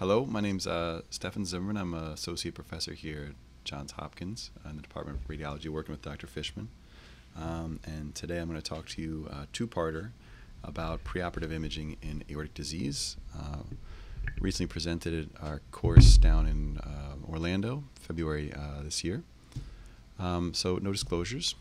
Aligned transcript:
Hello, 0.00 0.24
my 0.24 0.40
name's 0.40 0.66
uh, 0.66 1.02
Stefan 1.10 1.44
Zimmerman. 1.44 1.76
I'm 1.76 1.92
an 1.92 2.04
associate 2.04 2.54
professor 2.54 2.94
here 2.94 3.26
at 3.28 3.34
Johns 3.64 3.92
Hopkins 3.92 4.50
in 4.64 4.76
the 4.76 4.82
Department 4.82 5.18
of 5.18 5.28
Radiology, 5.28 5.68
working 5.68 5.92
with 5.92 6.00
Dr. 6.00 6.26
Fishman. 6.26 6.70
Um, 7.36 7.80
and 7.84 8.14
today 8.14 8.38
I'm 8.38 8.48
going 8.48 8.58
to 8.58 8.66
talk 8.66 8.88
to 8.88 9.02
you 9.02 9.28
uh, 9.30 9.44
two-parter 9.52 10.12
about 10.64 11.04
preoperative 11.04 11.52
imaging 11.52 11.98
in 12.00 12.24
aortic 12.30 12.54
disease. 12.54 13.18
Uh, 13.38 13.58
recently 14.40 14.68
presented 14.68 15.28
our 15.38 15.60
course 15.70 16.16
down 16.16 16.46
in 16.46 16.78
uh, 16.78 17.30
Orlando, 17.30 17.84
February 17.96 18.54
uh, 18.54 18.82
this 18.82 19.04
year. 19.04 19.22
Um, 20.18 20.54
so 20.54 20.76
no 20.76 20.92
disclosures. 20.92 21.56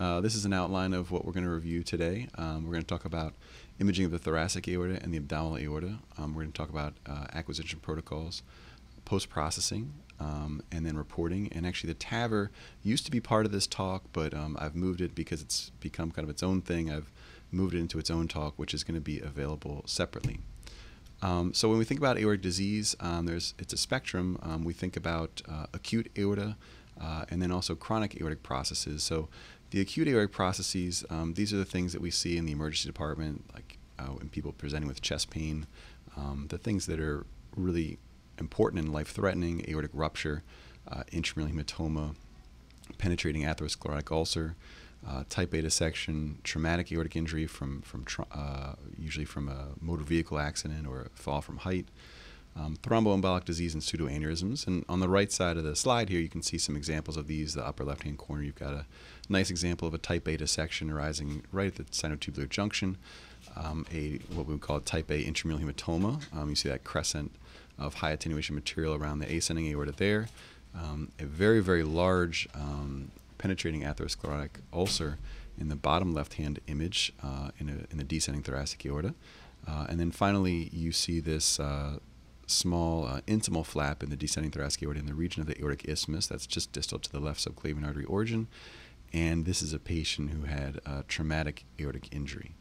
Uh, 0.00 0.20
this 0.20 0.34
is 0.34 0.44
an 0.44 0.52
outline 0.52 0.92
of 0.92 1.12
what 1.12 1.24
we're 1.24 1.32
going 1.32 1.46
to 1.46 1.52
review 1.52 1.84
today. 1.84 2.26
Um, 2.36 2.64
we're 2.64 2.72
going 2.72 2.82
to 2.82 2.88
talk 2.88 3.04
about 3.04 3.34
imaging 3.78 4.06
of 4.06 4.10
the 4.10 4.18
thoracic 4.18 4.68
aorta 4.68 5.00
and 5.02 5.12
the 5.12 5.18
abdominal 5.18 5.58
aorta. 5.58 5.98
Um, 6.18 6.34
we're 6.34 6.42
going 6.42 6.52
to 6.52 6.58
talk 6.58 6.70
about 6.70 6.94
uh, 7.06 7.26
acquisition 7.32 7.78
protocols, 7.80 8.42
post-processing, 9.04 9.92
um, 10.18 10.62
and 10.72 10.86
then 10.86 10.96
reporting. 10.96 11.50
And 11.52 11.66
actually, 11.66 11.92
the 11.92 11.98
TAVR 11.98 12.48
used 12.82 13.04
to 13.04 13.10
be 13.10 13.20
part 13.20 13.46
of 13.46 13.52
this 13.52 13.66
talk, 13.66 14.04
but 14.12 14.34
um, 14.34 14.56
I've 14.58 14.74
moved 14.74 15.00
it 15.00 15.14
because 15.14 15.42
it's 15.42 15.70
become 15.80 16.10
kind 16.10 16.24
of 16.24 16.30
its 16.30 16.42
own 16.42 16.62
thing. 16.62 16.90
I've 16.90 17.12
moved 17.50 17.74
it 17.74 17.78
into 17.78 17.98
its 17.98 18.10
own 18.10 18.28
talk, 18.28 18.54
which 18.56 18.74
is 18.74 18.84
going 18.84 18.94
to 18.94 19.00
be 19.00 19.20
available 19.20 19.82
separately. 19.86 20.40
Um, 21.22 21.54
so 21.54 21.68
when 21.68 21.78
we 21.78 21.84
think 21.84 21.98
about 21.98 22.18
aortic 22.18 22.42
disease, 22.42 22.94
um, 23.00 23.26
there's 23.26 23.54
it's 23.58 23.72
a 23.72 23.76
spectrum. 23.76 24.38
Um, 24.42 24.64
we 24.64 24.72
think 24.72 24.96
about 24.96 25.42
uh, 25.48 25.66
acute 25.72 26.10
aorta, 26.18 26.56
uh, 27.00 27.24
and 27.30 27.40
then 27.40 27.50
also 27.50 27.74
chronic 27.74 28.20
aortic 28.20 28.42
processes. 28.42 29.02
So 29.02 29.28
the 29.76 29.82
acute 29.82 30.08
aortic 30.08 30.32
processes, 30.32 31.04
um, 31.10 31.34
these 31.34 31.52
are 31.52 31.58
the 31.58 31.64
things 31.66 31.92
that 31.92 32.00
we 32.00 32.10
see 32.10 32.38
in 32.38 32.46
the 32.46 32.52
emergency 32.52 32.88
department, 32.88 33.44
like 33.52 33.76
uh, 33.98 34.16
in 34.22 34.30
people 34.30 34.50
presenting 34.52 34.88
with 34.88 35.02
chest 35.02 35.28
pain, 35.28 35.66
um, 36.16 36.46
the 36.48 36.56
things 36.56 36.86
that 36.86 36.98
are 36.98 37.26
really 37.54 37.98
important 38.38 38.82
and 38.82 38.90
life-threatening, 38.90 39.66
aortic 39.68 39.90
rupture, 39.92 40.42
uh, 40.90 41.02
intramural 41.12 41.54
hematoma, 41.54 42.14
penetrating 42.96 43.42
atherosclerotic 43.42 44.10
ulcer, 44.10 44.56
uh, 45.06 45.24
type 45.28 45.52
A 45.52 45.60
dissection, 45.60 46.38
traumatic 46.42 46.90
aortic 46.90 47.14
injury 47.14 47.46
from, 47.46 47.82
from 47.82 48.06
uh, 48.32 48.76
usually 48.96 49.26
from 49.26 49.46
a 49.46 49.66
motor 49.78 50.04
vehicle 50.04 50.38
accident 50.38 50.86
or 50.86 51.02
a 51.02 51.08
fall 51.10 51.42
from 51.42 51.58
height, 51.58 51.86
um, 52.58 52.76
thromboembolic 52.82 53.44
disease 53.44 53.74
and 53.74 53.82
pseudoaneurysms. 53.82 54.66
And 54.66 54.84
on 54.88 55.00
the 55.00 55.08
right 55.08 55.30
side 55.30 55.56
of 55.56 55.64
the 55.64 55.76
slide 55.76 56.08
here, 56.08 56.20
you 56.20 56.28
can 56.28 56.42
see 56.42 56.58
some 56.58 56.76
examples 56.76 57.16
of 57.16 57.26
these. 57.26 57.54
The 57.54 57.66
upper 57.66 57.84
left-hand 57.84 58.18
corner, 58.18 58.42
you've 58.42 58.54
got 58.54 58.72
a 58.72 58.86
nice 59.28 59.50
example 59.50 59.86
of 59.86 59.94
a 59.94 59.98
type 59.98 60.26
A 60.26 60.36
dissection 60.36 60.90
arising 60.90 61.42
right 61.52 61.66
at 61.66 61.74
the 61.76 61.84
sinotubular 61.84 62.48
junction, 62.48 62.96
um, 63.56 63.86
a 63.92 64.18
what 64.34 64.46
we 64.46 64.54
would 64.54 64.62
call 64.62 64.76
a 64.76 64.80
type 64.80 65.10
A 65.10 65.22
intramural 65.22 65.60
hematoma. 65.62 66.22
Um, 66.34 66.48
you 66.48 66.56
see 66.56 66.68
that 66.68 66.84
crescent 66.84 67.34
of 67.78 67.94
high 67.94 68.12
attenuation 68.12 68.54
material 68.54 68.94
around 68.94 69.18
the 69.18 69.36
ascending 69.36 69.66
aorta 69.70 69.92
there. 69.92 70.28
Um, 70.74 71.12
a 71.18 71.24
very, 71.24 71.60
very 71.60 71.82
large 71.82 72.48
um, 72.54 73.10
penetrating 73.38 73.82
atherosclerotic 73.82 74.60
ulcer 74.72 75.18
in 75.58 75.68
the 75.68 75.76
bottom 75.76 76.12
left-hand 76.12 76.60
image 76.66 77.12
uh, 77.22 77.50
in, 77.58 77.68
a, 77.68 77.90
in 77.90 77.98
the 77.98 78.04
descending 78.04 78.42
thoracic 78.42 78.84
aorta. 78.86 79.14
Uh, 79.66 79.86
and 79.88 79.98
then 79.98 80.10
finally, 80.10 80.70
you 80.72 80.92
see 80.92 81.18
this 81.18 81.58
uh, 81.58 81.98
small 82.46 83.06
uh, 83.06 83.20
intimal 83.26 83.64
flap 83.64 84.02
in 84.02 84.10
the 84.10 84.16
descending 84.16 84.52
thoracic 84.52 84.82
aorta 84.82 85.00
in 85.00 85.06
the 85.06 85.14
region 85.14 85.40
of 85.40 85.46
the 85.46 85.58
aortic 85.58 85.88
isthmus. 85.88 86.26
That's 86.26 86.46
just 86.46 86.72
distal 86.72 86.98
to 86.98 87.10
the 87.10 87.20
left 87.20 87.44
subclavian 87.44 87.84
artery 87.84 88.04
origin. 88.04 88.48
And 89.12 89.44
this 89.46 89.62
is 89.62 89.72
a 89.72 89.78
patient 89.78 90.30
who 90.30 90.42
had 90.42 90.80
a 90.84 91.04
traumatic 91.08 91.64
aortic 91.80 92.14
injury. 92.14 92.52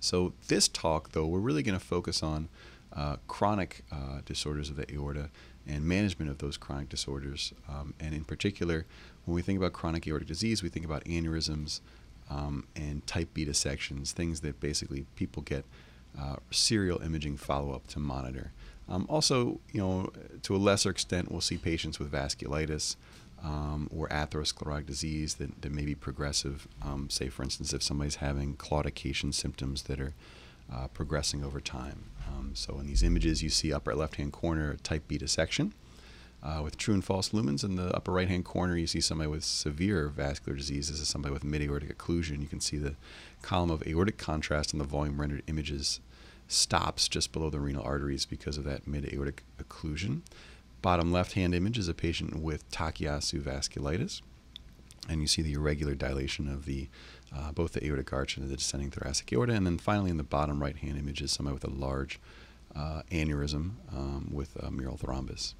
So 0.00 0.32
this 0.46 0.68
talk, 0.68 1.12
though, 1.12 1.26
we're 1.26 1.40
really 1.40 1.62
going 1.62 1.78
to 1.78 1.84
focus 1.84 2.22
on 2.22 2.48
uh, 2.92 3.16
chronic 3.26 3.84
uh, 3.90 4.20
disorders 4.24 4.70
of 4.70 4.76
the 4.76 4.90
aorta 4.92 5.30
and 5.66 5.84
management 5.84 6.30
of 6.30 6.38
those 6.38 6.56
chronic 6.56 6.88
disorders. 6.88 7.52
Um, 7.68 7.94
and 8.00 8.14
in 8.14 8.24
particular, 8.24 8.86
when 9.24 9.34
we 9.34 9.42
think 9.42 9.58
about 9.58 9.72
chronic 9.72 10.06
aortic 10.06 10.28
disease, 10.28 10.62
we 10.62 10.68
think 10.68 10.86
about 10.86 11.04
aneurysms 11.04 11.80
um, 12.30 12.66
and 12.74 13.06
type 13.06 13.34
B 13.34 13.44
dissections, 13.44 14.12
things 14.12 14.40
that 14.40 14.60
basically 14.60 15.06
people 15.16 15.42
get 15.42 15.64
uh, 16.18 16.36
serial 16.50 17.00
imaging 17.02 17.36
follow-up 17.36 17.86
to 17.88 17.98
monitor. 17.98 18.52
Um, 18.88 19.06
also, 19.08 19.60
you 19.72 19.80
know, 19.80 20.12
to 20.42 20.56
a 20.56 20.58
lesser 20.58 20.90
extent, 20.90 21.30
we'll 21.30 21.40
see 21.40 21.58
patients 21.58 21.98
with 21.98 22.10
vasculitis 22.10 22.96
um, 23.44 23.88
or 23.94 24.08
atherosclerotic 24.08 24.86
disease 24.86 25.34
that, 25.34 25.62
that 25.62 25.72
may 25.72 25.84
be 25.84 25.94
progressive. 25.94 26.66
Um, 26.82 27.10
say, 27.10 27.28
for 27.28 27.42
instance, 27.42 27.72
if 27.72 27.82
somebody's 27.82 28.16
having 28.16 28.56
claudication 28.56 29.34
symptoms 29.34 29.82
that 29.84 30.00
are 30.00 30.14
uh, 30.72 30.88
progressing 30.88 31.44
over 31.44 31.60
time. 31.60 32.04
Um, 32.26 32.52
so 32.54 32.78
in 32.78 32.86
these 32.86 33.02
images, 33.02 33.42
you 33.42 33.50
see 33.50 33.72
upper 33.72 33.94
left-hand 33.94 34.32
corner 34.32 34.76
type 34.82 35.06
B 35.08 35.18
dissection 35.18 35.72
uh, 36.42 36.60
with 36.62 36.76
true 36.76 36.94
and 36.94 37.04
false 37.04 37.30
lumens. 37.30 37.64
In 37.64 37.76
the 37.76 37.94
upper 37.96 38.12
right-hand 38.12 38.44
corner, 38.44 38.76
you 38.76 38.86
see 38.86 39.00
somebody 39.00 39.28
with 39.28 39.44
severe 39.44 40.08
vascular 40.08 40.56
disease. 40.56 40.90
This 40.90 41.00
is 41.00 41.08
somebody 41.08 41.32
with 41.32 41.44
mid-aortic 41.44 41.96
occlusion. 41.96 42.40
You 42.40 42.48
can 42.48 42.60
see 42.60 42.76
the 42.76 42.96
column 43.42 43.70
of 43.70 43.86
aortic 43.86 44.18
contrast 44.18 44.72
in 44.72 44.78
the 44.78 44.84
volume 44.84 45.20
rendered 45.20 45.42
images 45.46 46.00
stops 46.48 47.08
just 47.08 47.30
below 47.30 47.50
the 47.50 47.60
renal 47.60 47.84
arteries 47.84 48.24
because 48.24 48.56
of 48.56 48.64
that 48.64 48.86
mid-aortic 48.86 49.42
occlusion. 49.62 50.22
Bottom 50.80 51.12
left-hand 51.12 51.54
image 51.54 51.76
is 51.76 51.88
a 51.88 51.94
patient 51.94 52.40
with 52.40 52.68
Takayasu 52.70 53.40
vasculitis. 53.42 54.22
And 55.08 55.20
you 55.20 55.26
see 55.26 55.42
the 55.42 55.54
irregular 55.54 55.94
dilation 55.94 56.48
of 56.48 56.64
the 56.64 56.88
uh, 57.34 57.52
both 57.52 57.72
the 57.72 57.84
aortic 57.84 58.10
arch 58.12 58.36
and 58.36 58.48
the 58.48 58.56
descending 58.56 58.90
thoracic 58.90 59.30
aorta. 59.32 59.52
And 59.52 59.66
then 59.66 59.76
finally, 59.78 60.10
in 60.10 60.16
the 60.16 60.22
bottom 60.22 60.62
right-hand 60.62 60.98
image 60.98 61.20
is 61.20 61.30
somebody 61.30 61.54
with 61.54 61.64
a 61.64 61.70
large 61.70 62.18
uh, 62.74 63.02
aneurysm 63.10 63.72
um, 63.92 64.30
with 64.32 64.56
a 64.56 64.70
mural 64.70 64.96
thrombus. 64.96 65.54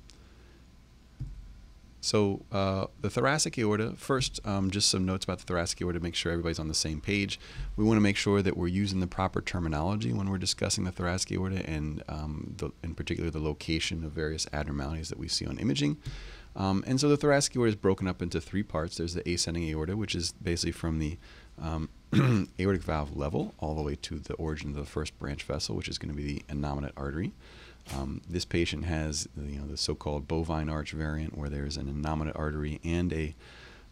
So 2.01 2.45
uh, 2.53 2.87
the 3.01 3.11
thoracic 3.11 3.59
aorta, 3.59 3.95
first, 3.97 4.41
um, 4.47 4.71
just 4.71 4.89
some 4.89 5.05
notes 5.05 5.25
about 5.25 5.39
the 5.39 5.45
thoracic 5.45 5.83
aorta 5.83 5.99
to 5.99 6.03
make 6.03 6.15
sure 6.15 6.31
everybody's 6.31 6.59
on 6.59 6.69
the 6.69 6.75
same 6.75 7.01
page. 7.01 7.41
We 7.77 7.85
want 7.85 7.97
to 7.97 8.03
make 8.03 8.17
sure 8.17 8.41
that 8.41 8.57
we're 8.57 8.69
using 8.69 9.01
the 9.01 9.07
proper 9.07 9.41
terminology 9.41 10.13
when 10.13 10.31
we're 10.31 10.39
discussing 10.39 10.85
the 10.85 10.93
thoracic 10.93 11.33
aorta 11.33 11.69
and 11.69 12.03
um, 12.09 12.55
the, 12.59 12.71
in 12.85 12.95
particular 12.95 13.31
the 13.31 13.41
location 13.41 14.05
of 14.05 14.13
various 14.13 14.47
abnormalities 14.53 15.09
that 15.09 15.19
we 15.19 15.29
see 15.29 15.47
on 15.47 15.59
imaging. 15.59 15.97
Um, 16.57 16.83
and 16.87 17.01
so 17.01 17.09
the 17.09 17.17
thoracic 17.17 17.57
aorta 17.57 17.71
is 17.71 17.77
broken 17.77 18.09
up 18.09 18.23
into 18.23 18.41
three 18.41 18.63
parts. 18.63 18.97
There's 18.97 19.15
the 19.15 19.29
ascending 19.33 19.69
aorta, 19.71 19.97
which 19.97 20.15
is 20.15 20.33
basically 20.33 20.73
from 20.73 20.99
the 20.99 21.19
um, 21.61 21.89
aortic 22.61 22.83
valve 22.83 23.17
level 23.17 23.55
all 23.59 23.75
the 23.75 23.83
way 23.83 23.97
to 23.97 24.19
the 24.19 24.35
origin 24.35 24.71
of 24.71 24.77
the 24.77 24.85
first 24.85 25.19
branch 25.19 25.43
vessel, 25.43 25.77
which 25.77 25.89
is 25.89 25.99
going 25.99 26.11
to 26.11 26.17
be 26.17 26.25
the 26.25 26.43
innominate 26.49 26.93
artery. 26.97 27.33
Um, 27.95 28.21
this 28.29 28.45
patient 28.45 28.85
has 28.85 29.29
you 29.37 29.59
know 29.59 29.67
the 29.67 29.77
so-called 29.77 30.29
bovine 30.29 30.69
arch 30.69 30.93
variant, 30.93 31.37
where 31.37 31.49
there's 31.49 31.77
an 31.77 31.87
innominate 31.87 32.39
artery 32.39 32.81
and 32.85 33.13
a 33.13 33.35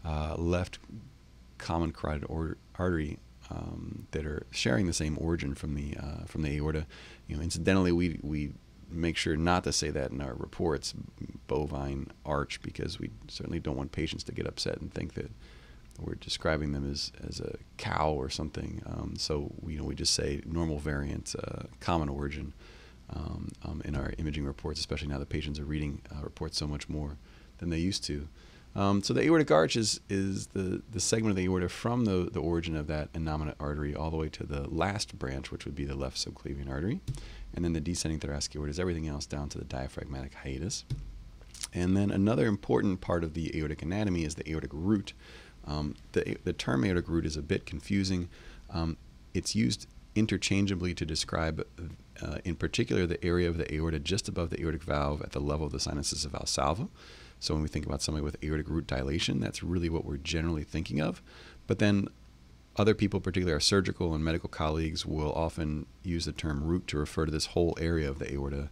uh, 0.04 0.34
left 0.36 0.78
common 1.58 1.92
carotid 1.92 2.56
artery 2.78 3.18
um, 3.50 4.06
that 4.10 4.26
are 4.26 4.46
sharing 4.50 4.86
the 4.86 4.92
same 4.92 5.16
origin 5.20 5.54
from 5.54 5.74
the 5.74 5.96
uh, 5.96 6.24
from 6.26 6.42
the 6.42 6.56
aorta. 6.56 6.86
You 7.26 7.36
know, 7.36 7.42
incidentally, 7.42 7.92
we 7.92 8.18
we 8.22 8.52
make 8.90 9.16
sure 9.16 9.36
not 9.36 9.64
to 9.64 9.72
say 9.72 9.90
that 9.90 10.10
in 10.10 10.20
our 10.20 10.34
reports, 10.34 10.94
bovine 11.48 12.08
arch, 12.24 12.60
because 12.62 12.98
we 12.98 13.10
certainly 13.28 13.58
don't 13.58 13.76
want 13.76 13.92
patients 13.92 14.24
to 14.24 14.32
get 14.32 14.46
upset 14.46 14.78
and 14.80 14.92
think 14.92 15.14
that 15.14 15.30
we're 15.98 16.14
describing 16.14 16.72
them 16.72 16.88
as, 16.90 17.10
as 17.26 17.40
a 17.40 17.56
cow 17.78 18.10
or 18.10 18.28
something. 18.28 18.82
Um, 18.86 19.14
so 19.16 19.50
you 19.66 19.78
know, 19.78 19.84
we 19.84 19.94
just 19.94 20.14
say 20.14 20.42
normal 20.46 20.78
variant, 20.78 21.34
uh, 21.42 21.64
common 21.80 22.08
origin 22.08 22.52
um, 23.10 23.48
um, 23.64 23.82
in 23.84 23.94
our 23.94 24.12
imaging 24.18 24.44
reports, 24.44 24.80
especially 24.80 25.08
now 25.08 25.18
that 25.18 25.28
patients 25.28 25.58
are 25.58 25.64
reading 25.64 26.02
uh, 26.10 26.22
reports 26.22 26.58
so 26.58 26.66
much 26.66 26.88
more 26.88 27.16
than 27.58 27.70
they 27.70 27.78
used 27.78 28.04
to. 28.04 28.28
Um, 28.74 29.02
so 29.02 29.14
the 29.14 29.22
aortic 29.22 29.50
arch 29.50 29.74
is, 29.74 30.00
is 30.10 30.48
the, 30.48 30.82
the 30.92 31.00
segment 31.00 31.30
of 31.30 31.36
the 31.36 31.46
aorta 31.46 31.70
from 31.70 32.04
the, 32.04 32.28
the 32.30 32.40
origin 32.40 32.76
of 32.76 32.88
that 32.88 33.10
innominate 33.14 33.54
artery 33.58 33.94
all 33.94 34.10
the 34.10 34.18
way 34.18 34.28
to 34.28 34.44
the 34.44 34.68
last 34.68 35.18
branch, 35.18 35.50
which 35.50 35.64
would 35.64 35.74
be 35.74 35.86
the 35.86 35.94
left 35.94 36.18
subclavian 36.18 36.68
artery. 36.68 37.00
And 37.54 37.64
then 37.64 37.72
the 37.72 37.80
descending 37.80 38.20
thoracic 38.20 38.54
aorta 38.54 38.70
is 38.70 38.78
everything 38.78 39.08
else 39.08 39.24
down 39.24 39.48
to 39.50 39.58
the 39.58 39.64
diaphragmatic 39.64 40.34
hiatus. 40.34 40.84
And 41.72 41.96
then 41.96 42.10
another 42.10 42.46
important 42.46 43.00
part 43.00 43.24
of 43.24 43.32
the 43.32 43.56
aortic 43.56 43.80
anatomy 43.80 44.24
is 44.24 44.34
the 44.34 44.48
aortic 44.50 44.70
root, 44.74 45.14
um, 45.66 45.94
the, 46.12 46.36
the 46.44 46.52
term 46.52 46.84
aortic 46.84 47.08
root 47.08 47.24
is 47.24 47.38
a 47.38 47.42
bit 47.42 47.64
confusing. 47.64 48.28
Um, 48.68 48.98
it's 49.32 49.56
used 49.56 49.86
interchangeably 50.16 50.94
to 50.94 51.06
describe, 51.06 51.64
uh, 52.22 52.38
in 52.44 52.56
particular, 52.56 53.06
the 53.06 53.22
area 53.24 53.48
of 53.48 53.58
the 53.58 53.72
aorta 53.72 53.98
just 53.98 54.28
above 54.28 54.50
the 54.50 54.60
aortic 54.60 54.82
valve 54.82 55.22
at 55.22 55.32
the 55.32 55.40
level 55.40 55.66
of 55.66 55.72
the 55.72 55.80
sinuses 55.80 56.24
of 56.24 56.32
Valsalva. 56.32 56.88
So 57.38 57.54
when 57.54 57.62
we 57.62 57.68
think 57.68 57.86
about 57.86 58.02
somebody 58.02 58.24
with 58.24 58.42
aortic 58.42 58.68
root 58.68 58.86
dilation, 58.86 59.40
that's 59.40 59.62
really 59.62 59.90
what 59.90 60.04
we're 60.04 60.16
generally 60.16 60.64
thinking 60.64 61.00
of. 61.00 61.22
But 61.66 61.78
then 61.78 62.08
other 62.76 62.94
people, 62.94 63.20
particularly 63.20 63.54
our 63.54 63.60
surgical 63.60 64.14
and 64.14 64.24
medical 64.24 64.48
colleagues, 64.48 65.04
will 65.04 65.32
often 65.32 65.86
use 66.02 66.24
the 66.24 66.32
term 66.32 66.64
root 66.64 66.86
to 66.88 66.98
refer 66.98 67.26
to 67.26 67.32
this 67.32 67.46
whole 67.46 67.76
area 67.80 68.08
of 68.08 68.18
the 68.18 68.32
aorta, 68.32 68.70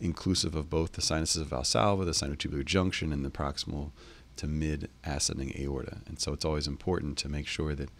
inclusive 0.00 0.54
of 0.54 0.70
both 0.70 0.92
the 0.92 1.02
sinuses 1.02 1.42
of 1.42 1.48
Valsalva, 1.48 2.04
the 2.04 2.12
sinotubular 2.12 2.64
junction, 2.64 3.12
and 3.12 3.24
the 3.24 3.30
proximal 3.30 3.90
to 4.36 4.46
mid 4.46 4.90
ascending 5.04 5.52
aorta. 5.58 5.98
And 6.06 6.20
so 6.20 6.32
it's 6.32 6.44
always 6.44 6.66
important 6.66 7.18
to 7.18 7.28
make 7.28 7.46
sure 7.46 7.74
that 7.74 7.90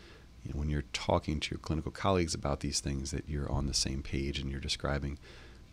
you 0.47 0.53
know, 0.53 0.61
when 0.61 0.71
you're 0.71 0.85
talking 0.93 1.41
to 1.41 1.51
your 1.51 1.59
clinical 1.59 1.91
colleagues 1.91 2.35
about 2.35 2.61
these 2.61 2.81
things 2.81 3.11
that 3.11 3.29
you're 3.29 3.51
on 3.51 3.67
the 3.67 3.75
same 3.75 4.03
page 4.03 4.39
and 4.39 4.51
you're 4.51 4.61
describing 4.61 5.19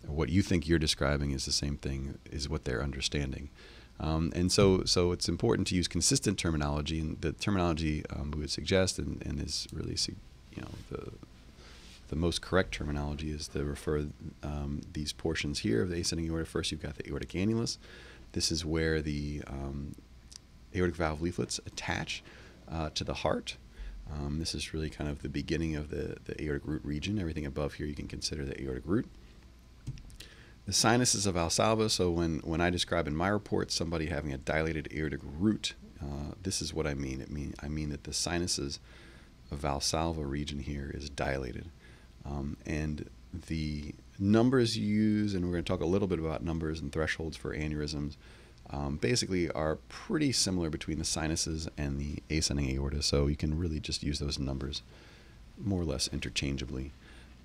what 0.08 0.30
you 0.30 0.42
think 0.42 0.68
you're 0.68 0.80
describing 0.80 1.31
is 1.31 1.46
the 1.46 1.52
same 1.52 1.78
thing 1.78 2.18
is 2.31 2.50
what 2.50 2.66
they're 2.66 2.84
understanding. 2.84 3.50
Um, 4.00 4.31
and 4.36 4.52
so, 4.52 4.84
so 4.84 5.12
it's 5.12 5.30
important 5.30 5.68
to 5.68 5.75
use 5.75 5.88
consistent 5.88 6.38
terminology, 6.38 7.00
and 7.00 7.22
the 7.22 7.31
terminology 7.31 8.04
um, 8.10 8.31
we 8.31 8.42
would 8.42 8.52
suggest, 8.52 9.00
and, 9.00 9.24
and 9.25 9.42
is 9.42 9.68
really, 9.72 9.96
you 10.56 10.62
know, 10.62 10.70
the 10.90 11.12
the 12.10 12.16
most 12.20 12.42
correct 12.42 12.74
terminology 12.74 13.31
is 13.31 13.48
to 13.48 13.64
refer 13.64 14.06
um, 14.44 14.81
these 14.92 15.14
portions 15.14 15.60
here 15.60 15.81
of 15.81 15.90
the 15.90 16.02
ascending 16.02 16.30
aorta. 16.30 16.46
First, 16.46 16.72
you've 16.72 16.81
got 16.81 16.96
the 16.96 17.08
aortic 17.08 17.30
annulus. 17.30 17.78
This 18.34 18.52
is 18.52 18.64
where 18.66 19.02
the 19.02 19.42
um, 19.48 19.96
aortic 20.75 20.96
valve 20.96 21.22
leaflets 21.22 21.60
attach 21.66 22.22
uh, 22.70 22.90
to 22.94 23.04
the 23.04 23.16
heart. 23.16 23.56
Um, 24.11 24.39
this 24.39 24.53
is 24.53 24.73
really 24.73 24.89
kind 24.89 25.09
of 25.09 25.21
the 25.21 25.29
beginning 25.29 25.75
of 25.75 25.89
the, 25.89 26.17
the 26.25 26.41
aortic 26.44 26.65
root 26.65 26.83
region. 26.83 27.19
Everything 27.19 27.45
above 27.45 27.75
here 27.75 27.88
you 27.88 27.95
can 27.95 28.07
consider 28.07 28.45
the 28.45 28.61
aortic 28.61 28.83
root. 28.85 29.07
The 30.65 30.73
sinuses 30.73 31.25
of 31.25 31.35
Valsalva, 31.35 31.89
so 31.89 32.09
when, 32.09 32.39
when 32.39 32.61
I 32.61 32.69
describe 32.69 33.07
in 33.07 33.15
my 33.15 33.27
report 33.27 33.71
somebody 33.71 34.05
having 34.05 34.31
a 34.31 34.38
dilated 34.38 34.88
aortic 34.95 35.19
root, 35.23 35.73
uh, 36.01 36.35
this 36.41 36.61
is 36.61 36.73
what 36.73 36.88
I 36.88 36.94
mean. 36.94 37.21
It 37.21 37.29
mean. 37.29 37.53
I 37.61 37.67
mean 37.67 37.89
that 37.89 38.05
the 38.05 38.13
sinuses 38.13 38.79
of 39.51 39.59
Valsalva 39.61 40.27
region 40.27 40.59
here 40.59 40.91
is 40.94 41.09
dilated. 41.09 41.69
Um, 42.25 42.57
and 42.65 43.09
the 43.47 43.94
numbers 44.19 44.77
you 44.77 44.85
use, 44.85 45.33
and 45.33 45.45
we're 45.45 45.51
going 45.51 45.63
to 45.63 45.71
talk 45.71 45.81
a 45.81 45.85
little 45.85 46.07
bit 46.07 46.19
about 46.19 46.44
numbers 46.44 46.79
and 46.79 46.91
thresholds 46.91 47.35
for 47.35 47.55
aneurysms, 47.55 48.15
um, 48.69 48.98
basically 48.98 49.50
are 49.51 49.77
pretty 49.89 50.31
similar 50.31 50.69
between 50.69 50.98
the 50.98 51.06
sinuses 51.06 51.68
and 51.77 52.00
the 52.00 52.24
ascending 52.36 52.69
aorta. 52.75 53.01
So 53.01 53.27
you 53.27 53.36
can 53.36 53.57
really 53.57 53.80
just 53.80 54.04
use 54.04 54.19
those 54.19 54.39
numbers 54.39 54.81
more 55.57 55.81
or 55.81 55.86
less 55.86 56.07
interchangeably. 56.07 56.92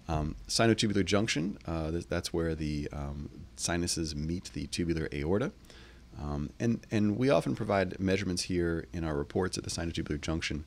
Um, 0.08 0.36
sinotubular 0.48 1.04
junction, 1.04 1.58
uh, 1.66 1.90
th- 1.90 2.08
that's 2.08 2.32
where 2.32 2.54
the 2.54 2.88
um, 2.92 3.28
sinuses 3.56 4.16
meet 4.16 4.50
the 4.54 4.66
tubular 4.68 5.08
aorta. 5.12 5.52
Um, 6.18 6.50
and, 6.58 6.80
and 6.90 7.18
we 7.18 7.28
often 7.28 7.54
provide 7.54 8.00
measurements 8.00 8.44
here 8.44 8.86
in 8.92 9.04
our 9.04 9.14
reports 9.14 9.58
at 9.58 9.64
the 9.64 9.70
sinotubular 9.70 10.20
junction. 10.20 10.64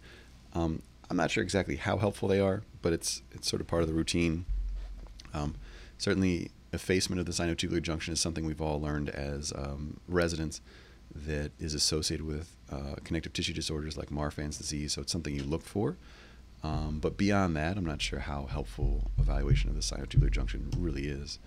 Um, 0.54 0.84
I'm 1.10 1.18
not 1.18 1.32
sure 1.32 1.44
exactly 1.44 1.76
how 1.76 1.98
helpful 1.98 2.30
they 2.30 2.40
are, 2.40 2.62
but 2.82 2.94
it's 2.94 3.22
it's 3.32 3.50
sort 3.50 3.62
of 3.62 3.68
part 3.68 3.82
of 3.82 3.90
the 3.90 3.94
routine. 3.94 4.46
Um, 5.34 5.56
certainly, 5.98 6.52
effacement 6.74 7.20
of 7.20 7.26
the 7.26 7.32
sinotubular 7.32 7.82
junction 7.82 8.14
is 8.14 8.20
something 8.20 8.46
we've 8.46 8.62
all 8.62 8.80
learned 8.80 9.10
as 9.10 9.52
um, 9.56 10.00
residents 10.08 10.62
that 11.14 11.52
is 11.60 11.74
associated 11.74 12.26
with 12.26 12.56
uh, 12.72 12.96
connective 13.04 13.34
tissue 13.34 13.54
disorders 13.54 13.98
like 13.98 14.10
Marfan's 14.10 14.58
disease. 14.58 14.94
So 14.94 15.02
it's 15.02 15.12
something 15.12 15.36
you 15.36 15.44
look 15.44 15.64
for. 15.64 15.98
Um, 16.64 17.00
but 17.00 17.18
beyond 17.18 17.56
that, 17.58 17.78
I'm 17.78 17.86
not 17.86 18.02
sure 18.02 18.20
how 18.20 18.46
helpful 18.46 19.12
evaluation 19.18 19.70
of 19.70 19.76
the 19.76 19.82
sinotubular 19.82 20.32
junction 20.32 20.72
really 20.78 21.08
is. 21.08 21.40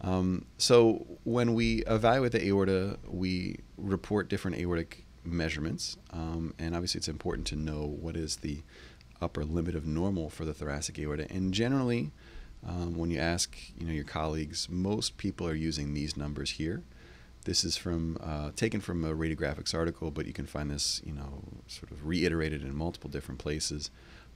Um, 0.00 0.46
so 0.58 1.06
when 1.24 1.54
we 1.54 1.84
evaluate 1.86 2.32
the 2.32 2.44
aorta, 2.46 2.98
we 3.06 3.60
report 3.76 4.28
different 4.28 4.58
aortic 4.58 5.04
measurements. 5.24 5.96
Um, 6.10 6.54
and 6.58 6.74
obviously, 6.74 6.98
it's 6.98 7.08
important 7.08 7.46
to 7.48 7.56
know 7.56 7.86
what 7.86 8.16
is 8.16 8.36
the 8.36 8.62
upper 9.20 9.44
limit 9.44 9.74
of 9.74 9.86
normal 9.86 10.28
for 10.30 10.44
the 10.44 10.52
thoracic 10.52 10.98
aorta. 10.98 11.26
And 11.30 11.54
generally, 11.54 12.10
um, 12.66 12.96
when 12.96 13.10
you 13.10 13.18
ask 13.18 13.56
you 13.78 13.86
know 13.86 13.92
your 13.92 14.04
colleagues, 14.04 14.68
most 14.70 15.16
people 15.16 15.46
are 15.46 15.54
using 15.54 15.94
these 15.94 16.16
numbers 16.16 16.52
here. 16.52 16.82
This 17.44 17.62
is 17.64 17.76
from 17.76 18.16
uh, 18.22 18.52
taken 18.56 18.80
from 18.80 19.04
a 19.04 19.14
radiographics 19.14 19.74
article, 19.74 20.10
but 20.10 20.26
you 20.26 20.32
can 20.32 20.46
find 20.46 20.70
this 20.70 21.02
you 21.04 21.12
know 21.12 21.42
sort 21.66 21.90
of 21.90 22.06
reiterated 22.06 22.62
in 22.62 22.74
multiple 22.74 23.10
different 23.10 23.38
places. 23.38 23.90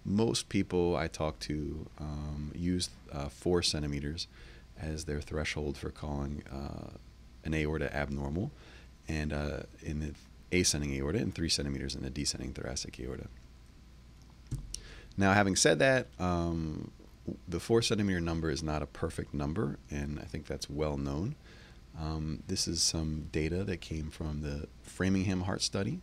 Most 0.05 0.49
people 0.49 0.97
I 0.97 1.09
talk 1.09 1.39
to 1.41 1.87
um, 1.99 2.53
use 2.55 2.91
uh, 3.13 3.29
four 3.29 3.63
centimeters 3.63 4.27
as 4.81 5.05
their 5.07 5.21
threshold 5.21 5.77
for 5.77 5.91
calling 5.91 6.43
uh, 6.53 6.91
an 7.45 7.55
aorta 7.55 7.95
abnormal, 7.95 8.51
and 9.09 9.33
uh, 9.33 9.61
in 9.83 10.01
the 10.01 10.15
ascending 10.57 10.95
aorta 10.95 11.19
and 11.19 11.35
three 11.35 11.49
centimeters 11.49 11.95
in 11.95 12.03
the 12.03 12.11
descending 12.11 12.53
thoracic 12.53 12.99
aorta. 13.01 13.27
Now, 15.17 15.33
having 15.33 15.57
said 15.57 15.81
that, 15.81 16.07
um, 16.19 16.93
the 17.47 17.61
four 17.61 17.83
centimeter 17.83 18.21
number 18.21 18.51
is 18.51 18.63
not 18.63 18.83
a 18.83 18.87
perfect 18.87 19.35
number, 19.35 19.79
and 19.91 20.19
I 20.19 20.25
think 20.25 20.47
that's 20.47 20.69
well 20.69 20.97
known. 20.97 21.35
Um, 21.99 22.43
this 22.47 22.69
is 22.69 22.83
some 22.83 23.29
data 23.33 23.65
that 23.65 23.81
came 23.81 24.11
from 24.11 24.43
the 24.43 24.69
Framingham 24.83 25.43
Heart 25.43 25.63
Study. 25.63 26.01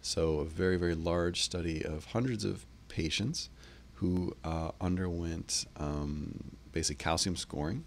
So, 0.00 0.40
a 0.40 0.44
very, 0.44 0.76
very 0.76 0.94
large 0.94 1.42
study 1.42 1.84
of 1.84 2.06
hundreds 2.06 2.44
of 2.44 2.66
patients 2.88 3.48
who 3.94 4.36
uh, 4.44 4.72
underwent 4.80 5.64
um, 5.76 6.56
basic 6.72 6.98
calcium 6.98 7.36
scoring 7.36 7.84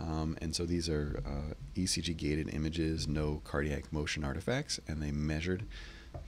um, 0.00 0.36
and 0.40 0.54
so 0.54 0.64
these 0.64 0.88
are 0.88 1.22
uh, 1.26 1.54
ECG 1.76 2.16
gated 2.16 2.54
images, 2.54 3.08
no 3.08 3.40
cardiac 3.44 3.92
motion 3.92 4.24
artifacts, 4.24 4.78
and 4.86 5.02
they 5.02 5.10
measured 5.10 5.64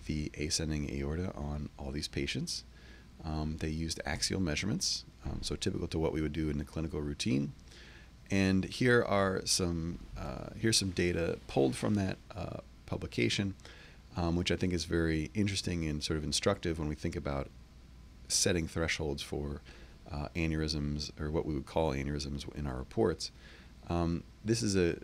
the 0.06 0.30
ascending 0.38 0.90
aorta 0.90 1.32
on 1.34 1.68
all 1.78 1.90
these 1.90 2.08
patients. 2.08 2.64
Um, 3.24 3.56
they 3.60 3.68
used 3.68 4.00
axial 4.06 4.40
measurements, 4.40 5.04
um, 5.26 5.38
so 5.42 5.56
typical 5.56 5.88
to 5.88 5.98
what 5.98 6.12
we 6.12 6.22
would 6.22 6.32
do 6.32 6.48
in 6.50 6.58
the 6.58 6.64
clinical 6.64 7.00
routine. 7.00 7.52
And 8.30 8.64
here 8.64 9.02
are 9.02 9.42
some 9.44 9.98
uh, 10.18 10.50
here's 10.56 10.78
some 10.78 10.90
data 10.90 11.38
pulled 11.48 11.74
from 11.74 11.94
that 11.96 12.16
uh, 12.34 12.58
publication, 12.86 13.54
um, 14.16 14.36
which 14.36 14.50
I 14.50 14.56
think 14.56 14.72
is 14.72 14.84
very 14.84 15.30
interesting 15.34 15.86
and 15.86 16.02
sort 16.02 16.16
of 16.16 16.24
instructive 16.24 16.78
when 16.78 16.88
we 16.88 16.94
think 16.94 17.16
about 17.16 17.48
setting 18.28 18.68
thresholds 18.68 19.22
for 19.22 19.60
uh, 20.10 20.28
aneurysms 20.36 21.10
or 21.20 21.30
what 21.30 21.44
we 21.46 21.54
would 21.54 21.66
call 21.66 21.92
aneurysms 21.92 22.52
in 22.54 22.66
our 22.66 22.76
reports. 22.76 23.30
Um, 23.88 24.22
this 24.44 24.62
is 24.62 24.76
a 24.76 24.96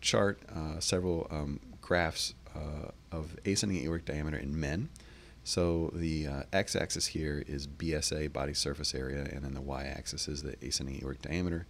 chart, 0.00 0.40
uh, 0.54 0.80
several 0.80 1.26
um, 1.30 1.60
graphs 1.80 2.34
uh, 2.54 2.90
of 3.12 3.36
ascending 3.44 3.84
aortic 3.84 4.06
diameter 4.06 4.36
in 4.36 4.58
men. 4.58 4.88
So 5.46 5.92
the 5.94 6.26
uh, 6.26 6.42
x-axis 6.52 7.06
here 7.06 7.44
is 7.46 7.68
BSA, 7.68 8.32
body 8.32 8.52
surface 8.52 8.96
area, 8.96 9.28
and 9.30 9.44
then 9.44 9.54
the 9.54 9.60
y-axis 9.60 10.26
is 10.26 10.42
the 10.42 10.56
ascending 10.60 10.98
aortic 11.00 11.22
diameter. 11.22 11.68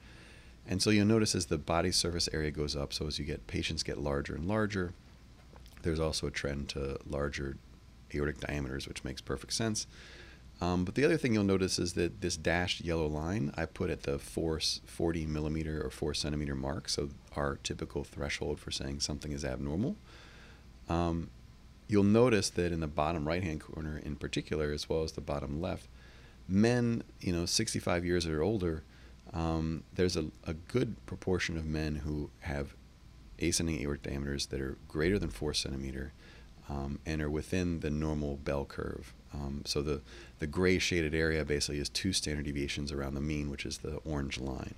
And 0.66 0.80
so 0.80 0.88
you'll 0.88 1.04
notice 1.04 1.34
as 1.34 1.44
the 1.44 1.58
body 1.58 1.92
surface 1.92 2.26
area 2.32 2.50
goes 2.50 2.74
up, 2.74 2.94
so 2.94 3.06
as 3.06 3.18
you 3.18 3.26
get 3.26 3.46
patients 3.46 3.82
get 3.82 3.98
larger 3.98 4.34
and 4.34 4.48
larger, 4.48 4.94
there's 5.82 6.00
also 6.00 6.26
a 6.26 6.30
trend 6.30 6.70
to 6.70 6.98
larger 7.06 7.58
aortic 8.14 8.40
diameters, 8.40 8.88
which 8.88 9.04
makes 9.04 9.20
perfect 9.20 9.52
sense. 9.52 9.86
Um, 10.58 10.86
but 10.86 10.94
the 10.94 11.04
other 11.04 11.18
thing 11.18 11.34
you'll 11.34 11.44
notice 11.44 11.78
is 11.78 11.92
that 11.92 12.22
this 12.22 12.38
dashed 12.38 12.80
yellow 12.80 13.06
line 13.06 13.52
I 13.58 13.66
put 13.66 13.90
at 13.90 14.04
the 14.04 14.18
40 14.18 15.26
millimeter 15.26 15.84
or 15.84 15.90
4 15.90 16.14
centimeter 16.14 16.54
mark, 16.54 16.88
so 16.88 17.10
our 17.36 17.56
typical 17.56 18.04
threshold 18.04 18.58
for 18.58 18.70
saying 18.70 19.00
something 19.00 19.32
is 19.32 19.44
abnormal. 19.44 19.96
Um, 20.88 21.28
you'll 21.88 22.04
notice 22.04 22.50
that 22.50 22.72
in 22.72 22.80
the 22.80 22.86
bottom 22.86 23.26
right 23.26 23.42
hand 23.42 23.60
corner 23.60 23.98
in 23.98 24.16
particular, 24.16 24.72
as 24.72 24.88
well 24.88 25.02
as 25.02 25.12
the 25.12 25.20
bottom 25.20 25.60
left, 25.60 25.88
men, 26.48 27.02
you 27.20 27.32
know, 27.32 27.46
65 27.46 28.04
years 28.04 28.26
or 28.26 28.42
older, 28.42 28.82
um, 29.32 29.82
there's 29.94 30.16
a, 30.16 30.26
a 30.44 30.54
good 30.54 31.04
proportion 31.06 31.56
of 31.56 31.64
men 31.66 31.96
who 31.96 32.30
have 32.40 32.74
ascending 33.40 33.80
aortic 33.82 34.02
diameters 34.02 34.46
that 34.46 34.60
are 34.60 34.78
greater 34.88 35.18
than 35.18 35.30
4 35.30 35.52
centimeter 35.52 36.12
um, 36.68 36.98
and 37.04 37.20
are 37.20 37.30
within 37.30 37.80
the 37.80 37.90
normal 37.90 38.36
bell 38.36 38.64
curve. 38.64 39.12
Um, 39.34 39.62
so 39.66 39.82
the, 39.82 40.00
the 40.38 40.46
gray 40.46 40.78
shaded 40.78 41.14
area 41.14 41.44
basically 41.44 41.78
is 41.78 41.88
two 41.88 42.12
standard 42.12 42.46
deviations 42.46 42.92
around 42.92 43.14
the 43.14 43.20
mean, 43.20 43.50
which 43.50 43.66
is 43.66 43.78
the 43.78 43.96
orange 43.96 44.38
line. 44.38 44.74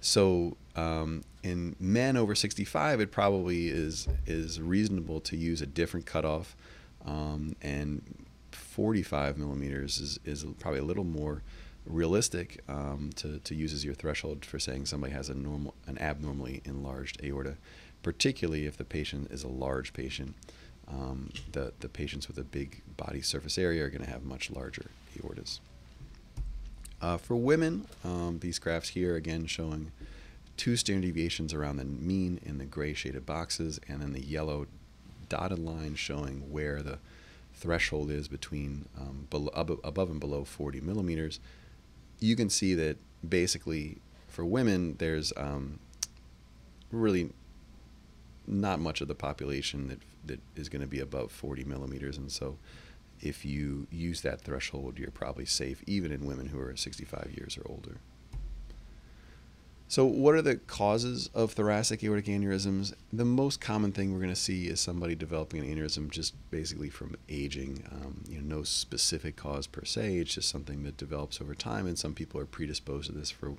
So 0.00 0.56
um, 0.76 1.24
in 1.42 1.76
men 1.80 2.16
over 2.16 2.34
65, 2.34 3.00
it 3.00 3.10
probably 3.10 3.68
is 3.68 4.08
is 4.26 4.60
reasonable 4.60 5.20
to 5.22 5.36
use 5.36 5.60
a 5.60 5.66
different 5.66 6.06
cutoff, 6.06 6.56
um, 7.04 7.56
and 7.62 8.26
45 8.52 9.38
millimeters 9.38 9.98
is, 9.98 10.20
is 10.24 10.44
probably 10.60 10.80
a 10.80 10.84
little 10.84 11.04
more 11.04 11.42
realistic 11.84 12.60
um, 12.68 13.10
to, 13.16 13.38
to 13.38 13.54
use 13.54 13.72
as 13.72 13.84
your 13.84 13.94
threshold 13.94 14.44
for 14.44 14.58
saying 14.58 14.86
somebody 14.86 15.12
has 15.12 15.28
a 15.28 15.34
normal 15.34 15.74
an 15.86 15.98
abnormally 15.98 16.60
enlarged 16.64 17.20
aorta, 17.24 17.56
particularly 18.02 18.66
if 18.66 18.76
the 18.76 18.84
patient 18.84 19.30
is 19.30 19.42
a 19.42 19.48
large 19.48 19.92
patient 19.92 20.34
um, 20.90 21.30
the, 21.52 21.72
the 21.80 21.88
patients 21.88 22.28
with 22.28 22.38
a 22.38 22.44
big 22.44 22.82
body 22.96 23.20
surface 23.20 23.58
area 23.58 23.84
are 23.84 23.90
going 23.90 24.04
to 24.04 24.10
have 24.10 24.24
much 24.24 24.50
larger 24.50 24.90
aortas. 25.18 25.60
Uh, 27.00 27.16
for 27.16 27.36
women, 27.36 27.86
um, 28.04 28.38
these 28.40 28.58
graphs 28.58 28.90
here 28.90 29.14
again 29.14 29.46
showing 29.46 29.92
two 30.56 30.76
standard 30.76 31.06
deviations 31.06 31.54
around 31.54 31.76
the 31.76 31.84
mean 31.84 32.40
in 32.44 32.58
the 32.58 32.64
gray 32.64 32.92
shaded 32.92 33.24
boxes, 33.24 33.78
and 33.88 34.02
then 34.02 34.12
the 34.12 34.24
yellow 34.24 34.66
dotted 35.28 35.58
line 35.58 35.94
showing 35.94 36.50
where 36.50 36.82
the 36.82 36.98
threshold 37.54 38.10
is 38.10 38.28
between 38.28 38.86
um, 38.98 39.26
below, 39.30 39.50
above 39.84 40.10
and 40.10 40.20
below 40.20 40.44
40 40.44 40.80
millimeters. 40.80 41.38
You 42.18 42.34
can 42.34 42.50
see 42.50 42.74
that 42.74 42.96
basically 43.26 43.98
for 44.26 44.44
women, 44.44 44.96
there's 44.98 45.32
um, 45.36 45.78
really 46.90 47.30
not 48.46 48.80
much 48.80 49.00
of 49.00 49.08
the 49.08 49.14
population 49.14 49.88
that 49.88 49.98
that 50.26 50.40
is 50.56 50.68
going 50.68 50.82
to 50.82 50.88
be 50.88 51.00
above 51.00 51.32
40 51.32 51.64
millimeters, 51.64 52.16
and 52.18 52.30
so 52.30 52.58
if 53.20 53.44
you 53.44 53.86
use 53.90 54.20
that 54.22 54.40
threshold, 54.40 54.98
you're 54.98 55.10
probably 55.10 55.46
safe, 55.46 55.82
even 55.86 56.12
in 56.12 56.26
women 56.26 56.46
who 56.46 56.60
are 56.60 56.76
65 56.76 57.32
years 57.36 57.58
or 57.58 57.62
older. 57.70 57.96
So, 59.90 60.04
what 60.04 60.34
are 60.34 60.42
the 60.42 60.56
causes 60.56 61.30
of 61.34 61.52
thoracic 61.52 62.04
aortic 62.04 62.26
aneurysms? 62.26 62.92
The 63.10 63.24
most 63.24 63.58
common 63.58 63.92
thing 63.92 64.12
we're 64.12 64.18
going 64.18 64.28
to 64.28 64.36
see 64.36 64.68
is 64.68 64.80
somebody 64.80 65.14
developing 65.14 65.60
an 65.60 65.74
aneurysm 65.74 66.10
just 66.10 66.34
basically 66.50 66.90
from 66.90 67.16
aging. 67.30 67.84
Um, 67.90 68.22
you 68.28 68.38
know, 68.38 68.56
no 68.56 68.62
specific 68.64 69.36
cause 69.36 69.66
per 69.66 69.86
se. 69.86 70.18
It's 70.18 70.34
just 70.34 70.50
something 70.50 70.82
that 70.82 70.98
develops 70.98 71.40
over 71.40 71.54
time, 71.54 71.86
and 71.86 71.98
some 71.98 72.12
people 72.12 72.38
are 72.38 72.44
predisposed 72.44 73.06
to 73.06 73.12
this 73.12 73.30
for 73.30 73.54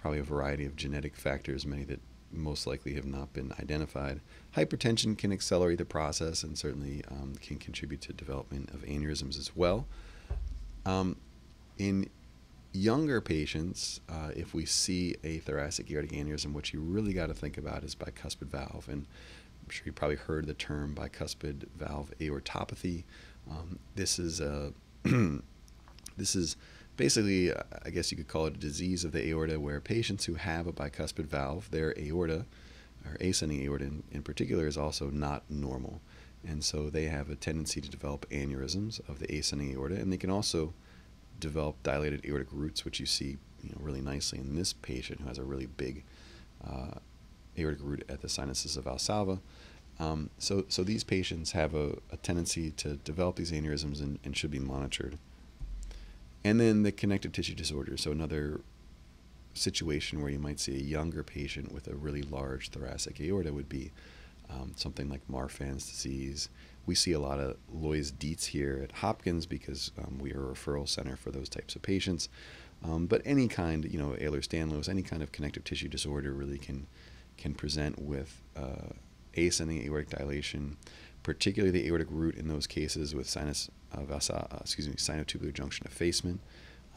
probably 0.00 0.20
a 0.20 0.22
variety 0.24 0.64
of 0.64 0.76
genetic 0.76 1.16
factors, 1.16 1.66
many 1.66 1.82
that 1.84 2.00
most 2.32 2.66
likely 2.66 2.94
have 2.94 3.06
not 3.06 3.32
been 3.32 3.52
identified. 3.58 4.20
Hypertension 4.56 5.16
can 5.16 5.32
accelerate 5.32 5.78
the 5.78 5.84
process 5.84 6.42
and 6.42 6.58
certainly 6.58 7.02
um, 7.10 7.34
can 7.40 7.58
contribute 7.58 8.00
to 8.02 8.12
development 8.12 8.70
of 8.70 8.82
aneurysms 8.82 9.38
as 9.38 9.54
well. 9.56 9.86
Um, 10.84 11.16
in 11.78 12.08
younger 12.72 13.20
patients, 13.20 14.00
uh, 14.08 14.30
if 14.34 14.54
we 14.54 14.64
see 14.64 15.16
a 15.24 15.38
thoracic 15.38 15.90
aortic 15.90 16.12
aneurysm, 16.12 16.52
what 16.52 16.72
you 16.72 16.80
really 16.80 17.12
got 17.12 17.26
to 17.26 17.34
think 17.34 17.58
about 17.58 17.82
is 17.82 17.94
bicuspid 17.94 18.48
valve. 18.48 18.88
And 18.88 19.06
I'm 19.64 19.70
sure 19.70 19.84
you 19.86 19.92
probably 19.92 20.16
heard 20.16 20.46
the 20.46 20.54
term 20.54 20.94
bicuspid 20.94 21.68
valve 21.76 22.12
aortopathy. 22.20 23.04
Um, 23.50 23.78
this 23.94 24.18
is 24.18 24.40
a 24.40 24.72
this 26.16 26.34
is 26.34 26.56
basically, 26.98 27.50
uh, 27.50 27.62
I 27.86 27.88
guess 27.88 28.10
you 28.10 28.18
could 28.18 28.28
call 28.28 28.44
it 28.44 28.56
a 28.56 28.58
disease 28.58 29.04
of 29.04 29.12
the 29.12 29.26
aorta, 29.28 29.58
where 29.58 29.80
patients 29.80 30.26
who 30.26 30.34
have 30.34 30.66
a 30.66 30.72
bicuspid 30.72 31.24
valve, 31.24 31.70
their 31.70 31.98
aorta, 31.98 32.44
or 33.06 33.16
ascending 33.22 33.62
aorta 33.62 33.86
in, 33.86 34.02
in 34.12 34.22
particular, 34.22 34.66
is 34.66 34.76
also 34.76 35.08
not 35.08 35.44
normal. 35.48 36.02
And 36.46 36.62
so 36.62 36.90
they 36.90 37.04
have 37.04 37.30
a 37.30 37.36
tendency 37.36 37.80
to 37.80 37.88
develop 37.88 38.28
aneurysms 38.28 39.00
of 39.08 39.18
the 39.18 39.38
ascending 39.38 39.74
aorta, 39.74 39.94
and 39.94 40.12
they 40.12 40.18
can 40.18 40.30
also 40.30 40.74
develop 41.40 41.82
dilated 41.82 42.26
aortic 42.26 42.48
roots, 42.52 42.84
which 42.84 43.00
you 43.00 43.06
see 43.06 43.38
you 43.62 43.70
know, 43.70 43.78
really 43.80 44.02
nicely 44.02 44.38
in 44.38 44.54
this 44.54 44.72
patient 44.72 45.20
who 45.20 45.28
has 45.28 45.38
a 45.38 45.44
really 45.44 45.66
big 45.66 46.04
uh, 46.66 46.98
aortic 47.58 47.80
root 47.82 48.04
at 48.08 48.20
the 48.20 48.28
sinuses 48.28 48.76
of 48.76 48.84
Valsalva. 48.84 49.40
Um, 50.00 50.30
so, 50.38 50.64
so 50.68 50.84
these 50.84 51.02
patients 51.02 51.52
have 51.52 51.74
a, 51.74 51.98
a, 52.12 52.16
tendency 52.22 52.70
to 52.72 52.96
develop 52.98 53.34
these 53.34 53.50
aneurysms 53.50 54.00
and, 54.00 54.20
and, 54.22 54.36
should 54.36 54.52
be 54.52 54.60
monitored. 54.60 55.18
And 56.44 56.60
then 56.60 56.82
the 56.82 56.92
connective 56.92 57.32
tissue 57.32 57.54
disorder. 57.54 57.96
So 57.96 58.10
another 58.12 58.60
situation 59.54 60.22
where 60.22 60.30
you 60.30 60.38
might 60.38 60.60
see 60.60 60.76
a 60.76 60.82
younger 60.82 61.22
patient 61.22 61.72
with 61.72 61.88
a 61.88 61.94
really 61.94 62.22
large 62.22 62.70
thoracic 62.70 63.20
aorta 63.20 63.52
would 63.52 63.68
be 63.68 63.90
um, 64.50 64.72
something 64.76 65.08
like 65.08 65.20
Marfan's 65.28 65.90
disease, 65.90 66.48
we 66.86 66.94
see 66.94 67.12
a 67.12 67.20
lot 67.20 67.38
of 67.38 67.56
Loeys 67.74 68.10
Dietz 68.10 68.46
here 68.46 68.80
at 68.82 68.92
Hopkins 68.92 69.44
because 69.44 69.90
um, 69.98 70.18
we 70.18 70.32
are 70.32 70.50
a 70.50 70.54
referral 70.54 70.88
center 70.88 71.16
for 71.16 71.30
those 71.30 71.48
types 71.48 71.76
of 71.76 71.82
patients. 71.82 72.28
Um, 72.82 73.06
but 73.06 73.20
any 73.24 73.48
kind, 73.48 73.84
you 73.84 73.98
know, 73.98 74.16
Ehlers-Danlos, 74.18 74.88
any 74.88 75.02
kind 75.02 75.22
of 75.22 75.32
connective 75.32 75.64
tissue 75.64 75.88
disorder 75.88 76.32
really 76.32 76.58
can 76.58 76.86
can 77.36 77.54
present 77.54 78.00
with 78.00 78.40
uh, 78.56 78.92
ascending 79.36 79.84
aortic 79.84 80.10
dilation, 80.10 80.76
particularly 81.22 81.70
the 81.70 81.86
aortic 81.86 82.08
root 82.10 82.36
in 82.36 82.48
those 82.48 82.66
cases 82.66 83.14
with 83.14 83.28
sinus 83.28 83.70
uh, 83.92 84.02
vasa, 84.02 84.48
uh, 84.50 84.58
excuse 84.60 84.88
me, 84.88 84.94
sinotubular 84.94 85.52
junction 85.52 85.86
effacement. 85.86 86.40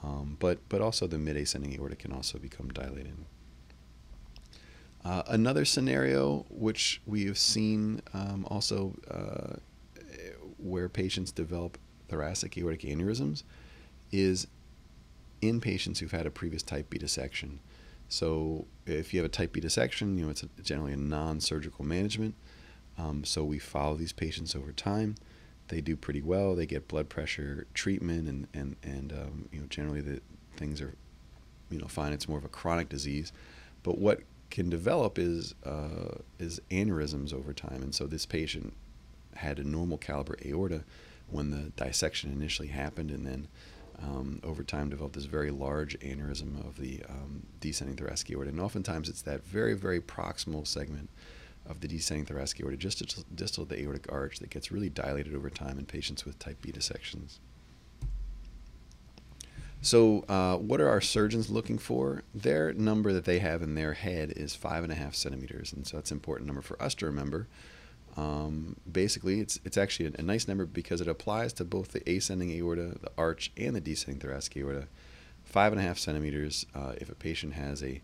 Um, 0.04 0.38
but 0.40 0.58
but 0.70 0.82
also 0.82 1.08
the 1.08 1.20
mid 1.20 1.38
ascending 1.38 1.76
aorta 1.76 1.96
can 1.96 2.12
also 2.12 2.40
become 2.40 2.70
dilated. 2.70 3.16
Uh, 5.04 5.24
another 5.28 5.66
scenario 5.66 6.46
which 6.50 7.02
we 7.08 7.26
have 7.26 7.38
seen 7.38 8.02
um, 8.14 8.46
also 8.50 8.94
uh, 9.10 9.56
where 10.58 10.88
patients 10.88 11.32
develop 11.32 11.78
thoracic 12.08 12.58
aortic 12.58 12.82
aneurysms 12.82 13.44
is 14.12 14.48
in 15.42 15.60
patients 15.60 16.00
who've 16.00 16.12
had 16.12 16.28
a 16.28 16.32
previous 16.32 16.62
type 16.62 16.90
B 16.90 16.98
dissection. 16.98 17.60
So 18.10 18.68
if 18.86 19.14
you 19.14 19.20
have 19.20 19.26
a 19.26 19.34
type 19.34 19.54
B 19.54 19.60
dissection, 19.60 20.18
you 20.18 20.26
know 20.26 20.32
it's 20.32 20.44
a, 20.44 20.50
generally 20.62 20.94
a 20.94 20.98
non-surgical 20.98 21.86
management. 21.86 22.36
Um, 22.98 23.24
so 23.24 23.44
we 23.44 23.60
follow 23.60 23.96
these 23.96 24.14
patients 24.14 24.56
over 24.56 24.72
time. 24.72 25.16
They 25.68 25.82
do 25.82 25.96
pretty 25.96 26.22
well. 26.22 26.56
They 26.56 26.66
get 26.66 26.88
blood 26.88 27.10
pressure 27.10 27.66
treatment, 27.74 28.28
and 28.28 28.48
and 28.54 28.76
and 28.84 29.14
um, 29.14 29.50
you 29.52 29.62
know 29.62 29.68
generally 29.68 30.02
the 30.02 30.22
things 30.58 30.82
are 30.82 30.96
you 31.70 31.80
know 31.80 31.88
fine. 31.88 32.14
It's 32.14 32.28
more 32.28 32.38
of 32.38 32.46
a 32.46 32.50
chronic 32.50 32.90
disease, 32.90 33.32
but 33.84 33.98
what 33.98 34.22
can 34.50 34.70
develop 34.70 35.18
is 35.18 35.56
uh, 35.66 36.18
is 36.40 36.60
aneurysms 36.70 37.34
over 37.34 37.54
time. 37.54 37.82
And 37.82 37.96
so 37.96 38.06
this 38.06 38.26
patient 38.26 38.74
had 39.36 39.60
a 39.60 39.64
normal 39.64 39.98
caliber 39.98 40.38
aorta 40.46 40.84
when 41.30 41.52
the 41.52 41.72
dissection 41.84 42.32
initially 42.32 42.68
happened, 42.68 43.10
and 43.10 43.26
then 43.26 43.48
um, 44.04 44.40
over 44.44 44.64
time 44.64 44.90
developed 44.90 45.16
this 45.16 45.26
very 45.26 45.52
large 45.52 45.98
aneurysm 46.00 46.60
of 46.68 46.78
the 46.78 47.02
um, 47.08 47.44
descending 47.60 47.96
thoracic 47.96 48.32
aorta. 48.32 48.50
And 48.50 48.60
oftentimes 48.60 49.10
it's 49.10 49.22
that 49.24 49.46
very, 49.46 49.74
very 49.74 50.02
proximal 50.02 50.68
segment 50.68 51.10
of 51.66 51.82
the 51.82 51.88
descending 51.88 52.26
thoracic 52.26 52.60
aorta, 52.62 52.78
just 52.78 53.26
distal 53.36 53.66
the 53.66 53.80
aortic 53.80 54.12
arch, 54.12 54.40
that 54.40 54.50
gets 54.50 54.72
really 54.72 54.90
dilated 54.90 55.36
over 55.36 55.50
time 55.50 55.78
in 55.78 55.86
patients 55.86 56.26
with 56.26 56.40
type 56.40 56.62
B 56.62 56.72
dissections. 56.72 57.40
So, 59.84 60.24
uh, 60.30 60.58
what 60.58 60.80
are 60.80 60.90
our 60.90 61.02
surgeons 61.02 61.50
looking 61.50 61.80
for? 61.80 62.22
Their 62.36 62.72
number 62.74 63.14
that 63.14 63.26
they 63.26 63.40
have 63.40 63.64
in 63.64 63.74
their 63.74 63.94
head 63.94 64.32
is 64.36 64.54
five 64.54 64.84
and 64.84 64.92
a 64.92 64.96
half 64.96 65.16
centimeters, 65.16 65.74
and 65.74 65.88
so 65.88 65.98
that's 65.98 66.12
an 66.12 66.18
important 66.18 66.46
number 66.46 66.62
for 66.62 66.82
us 66.82 66.94
to 66.96 67.08
remember. 67.08 67.48
Um, 68.16 68.76
basically, 68.92 69.40
it's 69.40 69.60
it's 69.66 69.78
actually 69.78 70.08
a, 70.08 70.12
a, 70.20 70.22
nice 70.22 70.48
number 70.48 70.66
because 70.68 71.02
it 71.02 71.08
applies 71.08 71.54
to 71.54 71.64
both 71.64 71.94
the 71.94 72.08
ascending 72.08 72.52
aorta, 72.52 73.00
the 73.02 73.12
arch, 73.18 73.52
and 73.58 73.76
the 73.76 73.82
descending 73.82 74.20
thoracic 74.20 74.56
aorta. 74.58 74.88
Five 75.46 75.72
and 75.72 75.82
a 75.82 75.84
half 75.84 75.98
centimeters. 75.98 76.66
Uh, 76.76 76.94
if 76.98 77.10
a 77.10 77.16
patient 77.16 77.54
has 77.54 77.82
a 77.82 78.02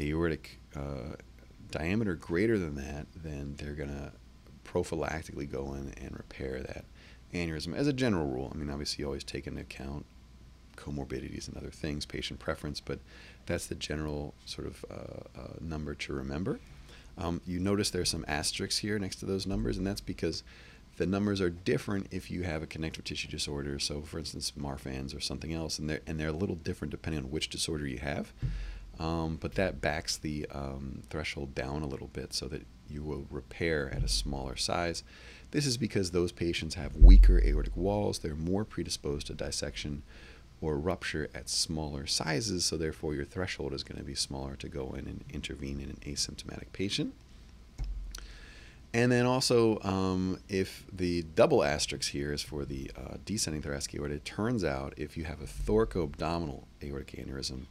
aortic 0.00 0.60
uh, 0.76 1.16
diameter 1.70 2.14
greater 2.14 2.58
than 2.58 2.74
that, 2.76 3.06
then 3.14 3.54
they're 3.58 3.74
gonna 3.74 4.12
prophylactically 4.64 5.50
go 5.50 5.74
in 5.74 5.92
and 6.00 6.16
repair 6.16 6.60
that 6.60 6.84
aneurysm. 7.34 7.74
As 7.74 7.86
a 7.86 7.92
general 7.92 8.26
rule, 8.26 8.50
I 8.54 8.58
mean, 8.58 8.70
obviously, 8.70 9.02
you 9.02 9.06
always 9.06 9.24
take 9.24 9.46
into 9.46 9.60
account 9.60 10.06
comorbidities 10.76 11.46
and 11.48 11.56
other 11.56 11.70
things, 11.70 12.06
patient 12.06 12.40
preference, 12.40 12.80
but 12.80 13.00
that's 13.46 13.66
the 13.66 13.74
general 13.74 14.34
sort 14.46 14.66
of 14.66 14.84
uh, 14.90 15.40
uh 15.40 15.52
number 15.60 15.94
to 15.94 16.12
remember. 16.12 16.60
Um, 17.18 17.40
you 17.46 17.58
notice 17.58 17.90
there's 17.90 18.08
some 18.08 18.24
asterisks 18.26 18.78
here 18.78 18.98
next 18.98 19.16
to 19.16 19.26
those 19.26 19.46
numbers, 19.46 19.76
and 19.76 19.86
that's 19.86 20.00
because 20.00 20.42
the 20.96 21.06
numbers 21.06 21.40
are 21.40 21.50
different 21.50 22.08
if 22.10 22.30
you 22.30 22.42
have 22.42 22.62
a 22.62 22.66
connective 22.66 23.04
tissue 23.04 23.28
disorder. 23.28 23.78
So, 23.78 24.02
for 24.02 24.18
instance, 24.18 24.52
Marfan's 24.58 25.14
or 25.14 25.20
something 25.20 25.52
else, 25.52 25.78
and 25.78 25.88
they're 25.88 26.00
and 26.06 26.18
they're 26.18 26.28
a 26.28 26.32
little 26.32 26.56
different 26.56 26.90
depending 26.90 27.24
on 27.24 27.30
which 27.30 27.48
disorder 27.48 27.86
you 27.86 27.98
have. 27.98 28.32
Um, 29.00 29.38
but 29.40 29.54
that 29.54 29.80
backs 29.80 30.18
the 30.18 30.46
um, 30.52 31.02
threshold 31.08 31.54
down 31.54 31.82
a 31.82 31.86
little 31.86 32.08
bit 32.08 32.34
so 32.34 32.46
that 32.48 32.66
you 32.86 33.02
will 33.02 33.26
repair 33.30 33.90
at 33.92 34.04
a 34.04 34.08
smaller 34.08 34.56
size. 34.56 35.02
This 35.52 35.64
is 35.64 35.78
because 35.78 36.10
those 36.10 36.32
patients 36.32 36.74
have 36.74 36.96
weaker 36.96 37.42
aortic 37.42 37.74
walls. 37.74 38.18
They're 38.18 38.34
more 38.34 38.64
predisposed 38.64 39.28
to 39.28 39.34
dissection 39.34 40.02
or 40.60 40.76
rupture 40.76 41.30
at 41.34 41.48
smaller 41.48 42.06
sizes, 42.06 42.66
so 42.66 42.76
therefore 42.76 43.14
your 43.14 43.24
threshold 43.24 43.72
is 43.72 43.82
going 43.82 43.98
to 43.98 44.04
be 44.04 44.14
smaller 44.14 44.54
to 44.56 44.68
go 44.68 44.90
in 44.90 45.06
and 45.06 45.24
intervene 45.32 45.80
in 45.80 45.88
an 45.88 45.98
asymptomatic 46.04 46.70
patient. 46.74 47.14
And 48.92 49.10
then 49.10 49.24
also, 49.24 49.80
um, 49.82 50.40
if 50.48 50.84
the 50.92 51.22
double 51.22 51.64
asterisk 51.64 52.10
here 52.10 52.32
is 52.32 52.42
for 52.42 52.64
the 52.64 52.90
uh, 52.96 53.16
descending 53.24 53.62
thoracic 53.62 53.94
aorta, 53.94 54.16
it 54.16 54.24
turns 54.24 54.64
out 54.64 54.92
if 54.96 55.16
you 55.16 55.24
have 55.24 55.40
a 55.40 55.44
thoracoabdominal 55.44 56.64
aortic 56.82 57.12
aneurysm, 57.12 57.66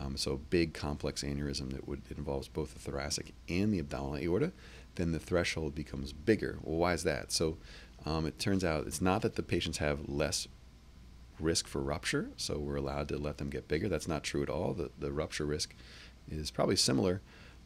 um, 0.00 0.16
so 0.16 0.40
big 0.50 0.72
complex 0.72 1.22
aneurysm 1.22 1.72
that 1.72 1.86
would 1.86 2.02
involves 2.16 2.48
both 2.48 2.72
the 2.72 2.80
thoracic 2.80 3.32
and 3.48 3.72
the 3.72 3.78
abdominal 3.78 4.16
aorta, 4.16 4.52
then 4.96 5.12
the 5.12 5.18
threshold 5.18 5.74
becomes 5.74 6.12
bigger. 6.12 6.58
Well, 6.62 6.78
why 6.78 6.94
is 6.94 7.04
that? 7.04 7.30
So 7.32 7.58
um, 8.06 8.26
it 8.26 8.38
turns 8.38 8.64
out 8.64 8.86
it's 8.86 9.00
not 9.00 9.22
that 9.22 9.36
the 9.36 9.42
patients 9.42 9.78
have 9.78 10.08
less 10.08 10.48
risk 11.38 11.66
for 11.66 11.80
rupture, 11.80 12.30
so 12.36 12.58
we're 12.58 12.76
allowed 12.76 13.08
to 13.08 13.18
let 13.18 13.38
them 13.38 13.50
get 13.50 13.68
bigger. 13.68 13.88
That's 13.88 14.08
not 14.08 14.24
true 14.24 14.42
at 14.42 14.50
all. 14.50 14.72
The, 14.72 14.90
the 14.98 15.12
rupture 15.12 15.46
risk 15.46 15.74
is 16.30 16.50
probably 16.50 16.76
similar. 16.76 17.20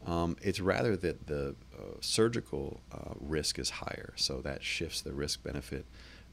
Um, 0.05 0.37
it's 0.41 0.59
rather 0.59 0.95
that 0.97 1.27
the 1.27 1.55
uh, 1.77 1.81
surgical 1.99 2.81
uh, 2.91 3.13
risk 3.19 3.57
is 3.57 3.71
higher, 3.71 4.13
so 4.15 4.39
that 4.41 4.63
shifts 4.63 5.01
the 5.01 5.13
risk 5.13 5.43
benefit 5.43 5.85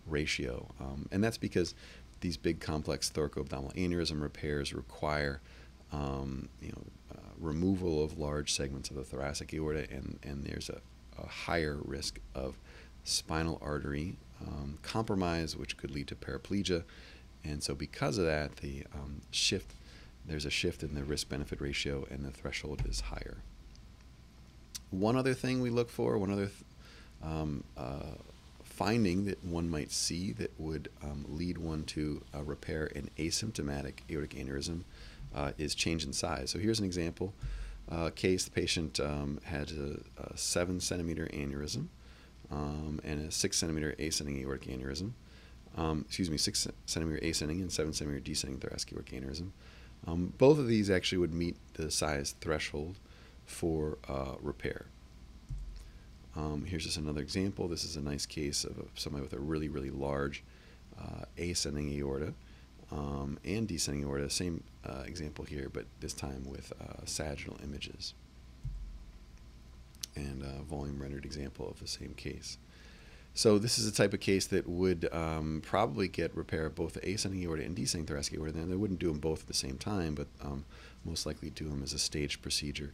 ratio. 0.06 0.68
Um, 0.80 1.08
and 1.10 1.22
that's 1.22 1.38
because 1.38 1.74
these 2.20 2.36
big 2.36 2.60
complex 2.60 3.10
thoracoabdominal 3.10 3.74
aneurysm 3.74 4.20
repairs 4.20 4.72
require 4.72 5.40
um, 5.92 6.48
you 6.60 6.68
know, 6.68 6.82
uh, 7.14 7.20
removal 7.38 8.02
of 8.02 8.18
large 8.18 8.52
segments 8.52 8.90
of 8.90 8.96
the 8.96 9.04
thoracic 9.04 9.52
aorta, 9.54 9.86
and, 9.90 10.18
and 10.22 10.44
there's 10.44 10.68
a, 10.70 10.80
a 11.22 11.26
higher 11.26 11.78
risk 11.84 12.18
of 12.34 12.56
spinal 13.04 13.58
artery 13.62 14.16
um, 14.46 14.78
compromise, 14.82 15.56
which 15.56 15.76
could 15.76 15.90
lead 15.90 16.06
to 16.08 16.14
paraplegia 16.14 16.84
and 17.44 17.62
so 17.62 17.74
because 17.74 18.18
of 18.18 18.26
that, 18.26 18.56
the 18.56 18.84
um, 18.94 19.22
shift, 19.30 19.74
there's 20.26 20.44
a 20.44 20.50
shift 20.50 20.82
in 20.82 20.94
the 20.94 21.04
risk 21.04 21.28
benefit 21.28 21.60
ratio 21.60 22.06
and 22.10 22.24
the 22.24 22.30
threshold 22.30 22.82
is 22.88 23.00
higher. 23.00 23.38
One 24.90 25.16
other 25.16 25.34
thing 25.34 25.60
we 25.60 25.70
look 25.70 25.90
for, 25.90 26.18
one 26.18 26.30
other 26.30 26.46
th- 26.46 26.64
um, 27.22 27.64
uh, 27.76 28.16
finding 28.62 29.24
that 29.24 29.44
one 29.44 29.68
might 29.68 29.90
see 29.90 30.32
that 30.32 30.52
would 30.58 30.88
um, 31.02 31.24
lead 31.28 31.58
one 31.58 31.84
to 31.84 32.22
uh, 32.34 32.42
repair 32.42 32.90
an 32.94 33.10
asymptomatic 33.18 33.94
aortic 34.10 34.30
aneurysm 34.30 34.82
uh, 35.34 35.52
is 35.58 35.74
change 35.74 36.04
in 36.04 36.12
size. 36.12 36.50
So 36.50 36.58
here's 36.58 36.78
an 36.78 36.84
example 36.84 37.34
uh, 37.90 38.10
case. 38.10 38.44
The 38.44 38.50
patient 38.50 39.00
um, 39.00 39.40
had 39.44 39.70
a, 39.72 40.00
a, 40.22 40.36
seven 40.36 40.80
centimeter 40.80 41.28
aneurysm 41.32 41.88
um, 42.50 43.00
and 43.04 43.28
a 43.28 43.30
six 43.30 43.56
centimeter 43.56 43.94
ascending 43.98 44.38
aortic 44.40 44.68
aneurysm. 44.68 45.12
Um, 45.76 46.04
excuse 46.06 46.30
me, 46.30 46.36
six 46.36 46.68
centimeter 46.86 47.24
ascending 47.24 47.60
and 47.60 47.72
seven 47.72 47.92
centimeter 47.92 48.20
descending 48.20 48.60
thoracic 48.60 48.92
aortic 48.92 49.14
aneurysm. 49.14 49.50
Um, 50.06 50.32
both 50.36 50.58
of 50.58 50.66
these 50.66 50.90
actually 50.90 51.18
would 51.18 51.32
meet 51.32 51.56
the 51.74 51.90
size 51.90 52.34
threshold 52.40 52.98
for 53.46 53.98
uh, 54.08 54.34
repair. 54.40 54.86
Um, 56.36 56.64
here's 56.66 56.84
just 56.84 56.96
another 56.96 57.20
example. 57.20 57.68
This 57.68 57.84
is 57.84 57.96
a 57.96 58.00
nice 58.00 58.26
case 58.26 58.64
of 58.64 58.88
somebody 58.94 59.22
with 59.22 59.34
a 59.34 59.38
really, 59.38 59.68
really 59.68 59.90
large 59.90 60.42
uh, 60.98 61.24
ascending 61.38 61.92
aorta 61.98 62.34
um, 62.92 63.38
and 63.44 63.66
descending 63.66 64.04
aorta. 64.04 64.28
Same 64.28 64.62
uh, 64.84 65.02
example 65.06 65.44
here, 65.44 65.70
but 65.72 65.86
this 66.00 66.12
time 66.12 66.44
with 66.48 66.72
uh, 66.80 67.04
sagittal 67.04 67.58
images. 67.62 68.14
And 70.14 70.42
a 70.42 70.62
volume 70.62 71.00
rendered 71.00 71.24
example 71.24 71.68
of 71.70 71.80
the 71.80 71.88
same 71.88 72.12
case. 72.14 72.58
So 73.34 73.58
this 73.58 73.78
is 73.78 73.86
a 73.86 73.92
type 73.92 74.12
of 74.12 74.20
case 74.20 74.46
that 74.48 74.68
would 74.68 75.08
um, 75.10 75.62
probably 75.64 76.06
get 76.06 76.36
repair 76.36 76.66
of 76.66 76.74
both 76.74 76.92
the 76.92 77.14
ascending 77.14 77.42
aorta 77.44 77.64
and 77.64 77.74
descending 77.74 78.06
thoracic 78.06 78.34
aorta. 78.34 78.58
And 78.58 78.70
they 78.70 78.76
wouldn't 78.76 79.00
do 79.00 79.08
them 79.08 79.20
both 79.20 79.40
at 79.40 79.46
the 79.46 79.54
same 79.54 79.78
time, 79.78 80.14
but 80.14 80.26
um, 80.42 80.66
most 81.04 81.24
likely 81.24 81.48
do 81.48 81.68
them 81.68 81.82
as 81.82 81.94
a 81.94 81.98
staged 81.98 82.42
procedure 82.42 82.92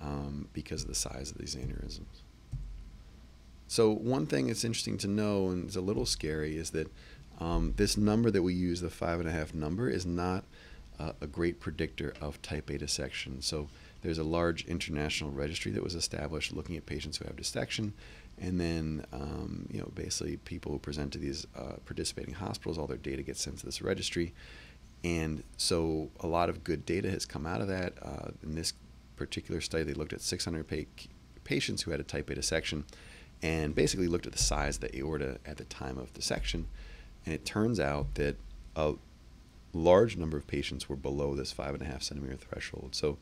um, 0.00 0.48
because 0.52 0.82
of 0.82 0.88
the 0.88 0.94
size 0.94 1.32
of 1.32 1.38
these 1.38 1.56
aneurysms. 1.56 2.22
So 3.66 3.90
one 3.92 4.26
thing 4.26 4.46
that's 4.46 4.64
interesting 4.64 4.98
to 4.98 5.08
know 5.08 5.48
and 5.48 5.68
is 5.68 5.76
a 5.76 5.80
little 5.80 6.06
scary 6.06 6.56
is 6.56 6.70
that 6.70 6.90
um, 7.40 7.72
this 7.76 7.96
number 7.96 8.30
that 8.30 8.42
we 8.42 8.52
use, 8.52 8.80
the 8.80 8.90
five 8.90 9.18
and 9.18 9.28
a 9.28 9.32
half 9.32 9.54
number, 9.54 9.88
is 9.88 10.04
not 10.04 10.44
uh, 10.98 11.12
a 11.20 11.26
great 11.26 11.58
predictor 11.58 12.12
of 12.20 12.40
type 12.42 12.68
A 12.68 12.78
dissection. 12.78 13.40
So 13.40 13.68
there's 14.02 14.18
a 14.18 14.24
large 14.24 14.66
international 14.66 15.30
registry 15.30 15.72
that 15.72 15.82
was 15.82 15.94
established 15.94 16.52
looking 16.52 16.76
at 16.76 16.86
patients 16.86 17.16
who 17.16 17.24
have 17.24 17.36
dissection, 17.36 17.94
and 18.38 18.60
then 18.60 19.06
um, 19.12 19.66
you 19.72 19.80
know 19.80 19.90
basically 19.94 20.36
people 20.38 20.72
who 20.72 20.78
present 20.78 21.12
to 21.14 21.18
these 21.18 21.46
uh, 21.56 21.76
participating 21.86 22.34
hospitals, 22.34 22.76
all 22.76 22.86
their 22.86 22.98
data 22.98 23.22
gets 23.22 23.40
sent 23.40 23.58
to 23.58 23.66
this 23.66 23.80
registry, 23.80 24.34
and 25.02 25.42
so 25.56 26.10
a 26.20 26.26
lot 26.26 26.50
of 26.50 26.62
good 26.62 26.84
data 26.84 27.10
has 27.10 27.24
come 27.24 27.46
out 27.46 27.62
of 27.62 27.68
that. 27.68 27.94
Uh, 28.02 28.30
in 28.42 28.54
this 28.54 28.74
particular 29.16 29.62
study, 29.62 29.84
they 29.84 29.94
looked 29.94 30.12
at 30.12 30.20
600 30.20 30.68
pa 30.68 30.76
patients 31.44 31.82
who 31.82 31.90
had 31.90 32.00
a 32.00 32.04
type 32.04 32.28
A 32.28 32.34
dissection, 32.34 32.84
and 33.42 33.74
basically 33.74 34.08
looked 34.08 34.26
at 34.26 34.32
the 34.32 34.38
size 34.38 34.76
of 34.76 34.82
the 34.82 34.98
aorta 34.98 35.38
at 35.46 35.56
the 35.56 35.64
time 35.64 35.96
of 35.96 36.12
dissection 36.12 36.66
and 37.24 37.34
it 37.34 37.44
turns 37.44 37.78
out 37.78 38.14
that 38.14 38.36
a 38.76 38.94
large 39.72 40.16
number 40.16 40.36
of 40.36 40.46
patients 40.46 40.88
were 40.88 40.96
below 40.96 41.34
this 41.34 41.52
five 41.52 41.74
and 41.74 41.82
a 41.82 41.86
half 41.86 42.02
centimeter 42.02 42.36
threshold. 42.36 42.94
So, 42.94 43.18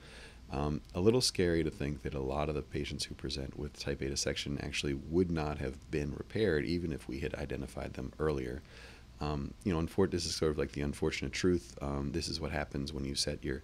um, 0.50 0.80
a 0.94 1.00
little 1.00 1.20
scary 1.20 1.62
to 1.62 1.70
think 1.70 2.02
that 2.02 2.14
a 2.14 2.20
lot 2.20 2.48
of 2.48 2.54
the 2.54 2.62
patients 2.62 3.04
who 3.04 3.14
present 3.14 3.58
with 3.58 3.78
type 3.78 4.00
A 4.00 4.08
dissection 4.08 4.58
actually 4.62 4.94
would 4.94 5.30
not 5.30 5.58
have 5.58 5.90
been 5.90 6.14
repaired 6.14 6.64
even 6.64 6.90
if 6.90 7.06
we 7.06 7.20
had 7.20 7.34
identified 7.34 7.94
them 7.94 8.12
earlier. 8.18 8.62
Um, 9.20 9.52
you 9.64 9.74
know, 9.74 10.06
this 10.06 10.24
is 10.24 10.34
sort 10.34 10.52
of 10.52 10.58
like 10.58 10.72
the 10.72 10.80
unfortunate 10.80 11.32
truth. 11.32 11.76
Um, 11.82 12.12
this 12.12 12.28
is 12.28 12.40
what 12.40 12.50
happens 12.50 12.94
when 12.94 13.04
you 13.04 13.14
set 13.14 13.44
your 13.44 13.62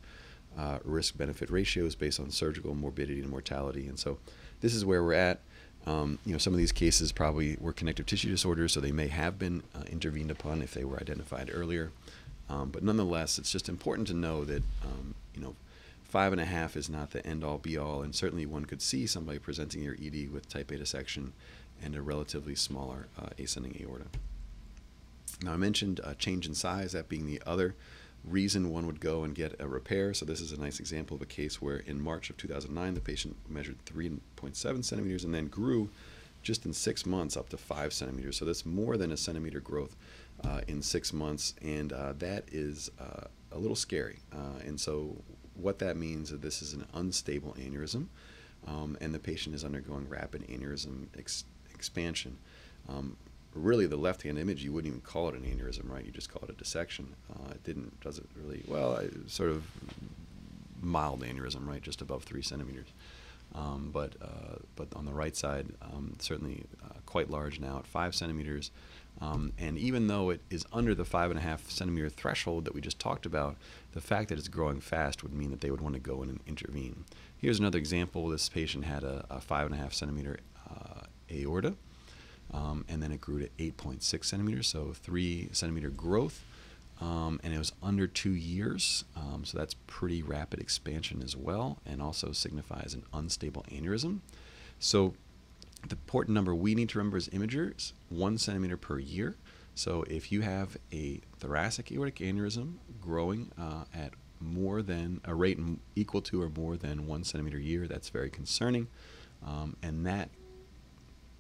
uh, 0.59 0.79
risk 0.85 1.17
benefit 1.17 1.49
ratios 1.49 1.95
based 1.95 2.21
on 2.21 2.31
surgical 2.31 2.75
morbidity 2.75 3.21
and 3.21 3.31
mortality. 3.31 3.87
And 3.87 3.99
so, 3.99 4.19
this 4.61 4.75
is 4.75 4.85
where 4.85 5.03
we're 5.03 5.15
at. 5.15 5.41
Um, 5.87 6.19
you 6.25 6.33
know, 6.33 6.39
some 6.39 6.55
of 6.55 6.59
these 6.59 6.73
cases 6.73 7.13
probably 7.13 7.57
were 7.61 7.73
connective 7.73 8.07
tissue 8.07 8.31
disorders, 8.31 8.73
so 8.73 8.81
they 8.81 8.93
may 8.93 9.09
have 9.09 9.39
been 9.39 9.63
uh, 9.75 9.83
intervened 9.91 10.31
upon 10.31 10.63
if 10.63 10.73
they 10.73 10.85
were 10.85 10.97
identified 10.97 11.51
earlier. 11.53 11.93
Um, 12.49 12.71
but 12.71 12.83
nonetheless, 12.83 13.39
it's 13.39 13.51
just 13.51 13.69
important 13.69 14.09
to 14.09 14.15
know 14.15 14.45
that 14.45 14.63
um, 14.83 15.15
you 15.35 15.43
know, 15.43 15.55
five 16.05 16.33
and 16.33 16.41
a 16.41 16.45
half 16.47 16.77
is 16.77 16.89
not 16.89 17.11
the 17.11 17.27
end 17.27 17.45
all 17.45 17.59
be 17.59 17.77
all, 17.77 18.03
and 18.03 18.15
certainly 18.15 18.47
one 18.47 18.65
could 18.65 18.81
see 18.81 19.07
somebody 19.07 19.39
presenting 19.39 19.83
your 19.83 19.95
ED 19.95 20.33
with 20.33 20.49
type 20.49 20.71
A 20.71 20.77
dissection 20.77 21.33
and 21.83 21.95
a 21.95 22.03
relatively 22.03 22.55
smaller 22.55 23.09
uh, 23.19 23.31
ascending 23.39 23.77
aorta. 23.83 24.07
Now 25.43 25.53
I 25.53 25.57
mentioned 25.57 26.01
uh, 26.03 26.15
change 26.15 26.47
in 26.47 26.55
size, 26.55 26.93
that 26.93 27.09
being 27.09 27.27
the 27.27 27.43
other 27.45 27.75
reason 28.29 28.71
one 28.71 28.87
would 28.87 29.01
go 29.01 29.25
and 29.25 29.35
get 29.35 29.55
a 29.61 29.69
repair. 29.69 30.15
So 30.15 30.25
this 30.25 30.41
is 30.41 30.53
a 30.53 30.61
nice 30.61 30.81
example 30.81 31.15
of 31.15 31.23
a 31.23 31.27
case 31.27 31.61
where 31.61 31.77
in 31.77 32.01
March 32.01 32.31
of 32.31 32.37
2009, 32.37 32.95
the 32.95 33.01
patient 33.01 33.37
measured 33.49 33.85
3.7 33.85 34.85
centimeters 34.85 35.25
and 35.25 35.35
then 35.35 35.49
grew 35.49 35.91
just 36.43 36.67
in 36.67 36.73
six 36.73 37.07
months 37.07 37.37
up 37.37 37.49
to 37.49 37.57
five 37.57 37.93
centimeters. 37.93 38.37
So 38.37 38.45
that's 38.45 38.65
more 38.65 38.97
than 38.97 39.11
a 39.11 39.17
centimeter 39.17 39.61
growth 39.61 39.97
uh, 40.45 40.61
in 40.69 40.83
six 40.83 41.13
months, 41.13 41.55
and 41.63 41.93
uh, 41.93 42.13
that 42.19 42.45
is 42.53 42.91
uh, 43.01 43.27
a 43.51 43.59
little 43.59 43.77
scary. 43.77 44.19
Uh, 44.33 44.61
and 44.67 44.79
so 44.79 45.17
what 45.55 45.79
that 45.79 45.97
means 45.97 46.33
is 46.33 46.41
this 46.41 46.61
is 46.61 46.75
an 46.75 46.87
unstable 46.95 47.55
aneurysm, 47.59 48.07
um, 48.67 48.97
and 49.01 49.15
the 49.15 49.19
patient 49.19 49.55
is 49.55 49.65
undergoing 49.65 50.09
rapid 50.09 50.47
aneurysm 50.49 51.07
ex 51.17 51.45
expansion. 51.75 52.37
Um, 52.89 53.17
really 53.55 53.87
the 53.87 53.97
left 53.97 54.23
hand 54.23 54.39
image 54.39 54.63
you 54.63 54.73
wouldn't 54.73 54.93
even 54.93 55.01
call 55.01 55.29
it 55.29 55.35
an 55.35 55.43
aneurysm 55.43 55.89
right? 55.91 56.05
You 56.05 56.13
just 56.13 56.29
call 56.29 56.43
it 56.43 56.51
a 56.51 56.55
dissection. 56.55 57.15
Uh, 57.33 57.51
it 57.53 57.65
didn't 57.65 58.01
does 58.01 58.19
it 58.19 58.27
really 58.37 58.63
well 58.67 59.01
sort 59.27 59.51
of 59.51 59.65
mild 60.81 61.23
aneurysm 61.23 61.67
right? 61.67 61.83
Just 61.83 62.01
above 62.01 62.25
three 62.25 62.43
centimeters. 62.43 62.89
Um, 63.55 63.91
but 63.93 64.15
uh, 64.21 64.57
but 64.77 64.89
on 64.97 65.05
the 65.05 65.13
right 65.13 65.37
side 65.37 65.67
um, 65.83 66.17
certainly 66.19 66.65
uh, 66.85 66.95
quite 67.07 67.31
large 67.31 67.61
now 67.61 67.79
at 67.79 67.87
five 67.87 68.15
centimeters. 68.15 68.71
Um, 69.21 69.53
and 69.59 69.79
even 69.79 70.09
though 70.09 70.31
it 70.31 70.41
is 70.51 70.67
under 70.73 70.93
the 70.93 71.05
five 71.05 71.31
and 71.31 71.39
a 71.39 71.43
half 71.43 71.71
centimeter 71.71 72.09
threshold 72.09 72.65
that 72.65 72.75
we 72.75 72.81
just 72.81 72.99
talked 72.99 73.27
about 73.27 73.57
the 73.93 74.01
fact 74.01 74.29
that 74.31 74.39
it's 74.39 74.49
growing 74.49 74.81
fast 74.81 75.23
would 75.23 75.33
mean 75.33 75.51
that 75.51 75.61
they 75.61 75.71
would 75.71 75.81
want 75.81 75.95
to 75.95 76.01
go 76.01 76.23
in 76.25 76.29
and 76.29 76.41
intervene. 76.49 77.05
Here's 77.37 77.61
another 77.61 77.79
example. 77.79 78.29
This 78.29 78.49
patient 78.49 78.85
had 78.85 79.05
a, 79.05 79.25
a 79.31 79.41
five 79.41 79.67
and 79.67 79.75
a 79.75 79.79
half 79.79 79.93
centimeter 79.93 80.41
uh, 80.69 81.03
aorta 81.31 81.77
um, 82.53 82.85
and 82.89 83.03
then 83.03 83.13
it 83.13 83.21
grew 83.21 83.41
to 83.41 83.49
8.6 83.59 84.25
centimeters, 84.25 84.67
so 84.67 84.93
three 84.93 85.49
centimeter 85.53 85.91
growth, 85.91 86.43
um, 87.01 87.41
and 87.43 87.53
it 87.53 87.59
was 87.59 87.73
under 87.83 88.07
two 88.07 88.35
years, 88.35 89.05
um, 89.17 89.45
so 89.45 89.59
that's 89.59 89.75
pretty 89.87 90.23
rapid 90.23 90.61
expansion 90.61 91.23
as 91.23 91.37
well, 91.37 91.79
and 91.85 92.01
also 92.01 92.33
signifies 92.33 92.95
an 92.95 93.03
unstable 93.13 93.65
aneurysm. 93.71 94.21
So 94.79 95.15
the 95.89 95.95
important 95.95 96.35
number 96.35 96.55
we 96.55 96.75
need 96.75 96.89
to 96.91 96.99
remember 96.99 97.17
as 97.17 97.29
imagers, 97.29 97.93
one 98.09 98.39
centimeter 98.39 98.77
per 98.77 98.99
year. 98.99 99.37
So 99.75 100.05
if 100.09 100.31
you 100.31 100.43
have 100.43 100.77
a 100.93 101.21
thoracic 101.39 101.91
aortic 101.93 102.17
aneurysm 102.17 102.75
growing 103.01 103.51
uh, 103.59 103.85
at 103.93 104.13
more 104.41 104.83
than 104.83 105.21
a 105.25 105.35
rate 105.35 105.59
equal 105.97 106.21
to 106.23 106.43
or 106.43 106.49
more 106.49 106.77
than 106.77 107.07
one 107.07 107.25
centimeter 107.25 107.59
a 107.59 107.63
year, 107.63 107.87
that's 107.87 108.09
very 108.09 108.31
concerning. 108.31 108.87
Um, 109.45 109.77
and 109.83 110.07
that 110.07 110.31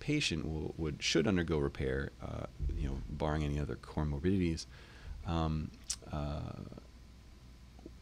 patient 0.04 0.46
will, 0.46 0.74
would 0.76 1.02
should 1.02 1.26
undergo 1.26 1.56
repair, 1.56 2.10
uh, 2.22 2.44
you 2.76 2.86
know, 2.86 2.98
barring 3.08 3.42
any 3.42 3.58
other 3.58 3.74
comorbidities, 3.74 4.66
um, 5.26 5.70
uh, 6.12 6.60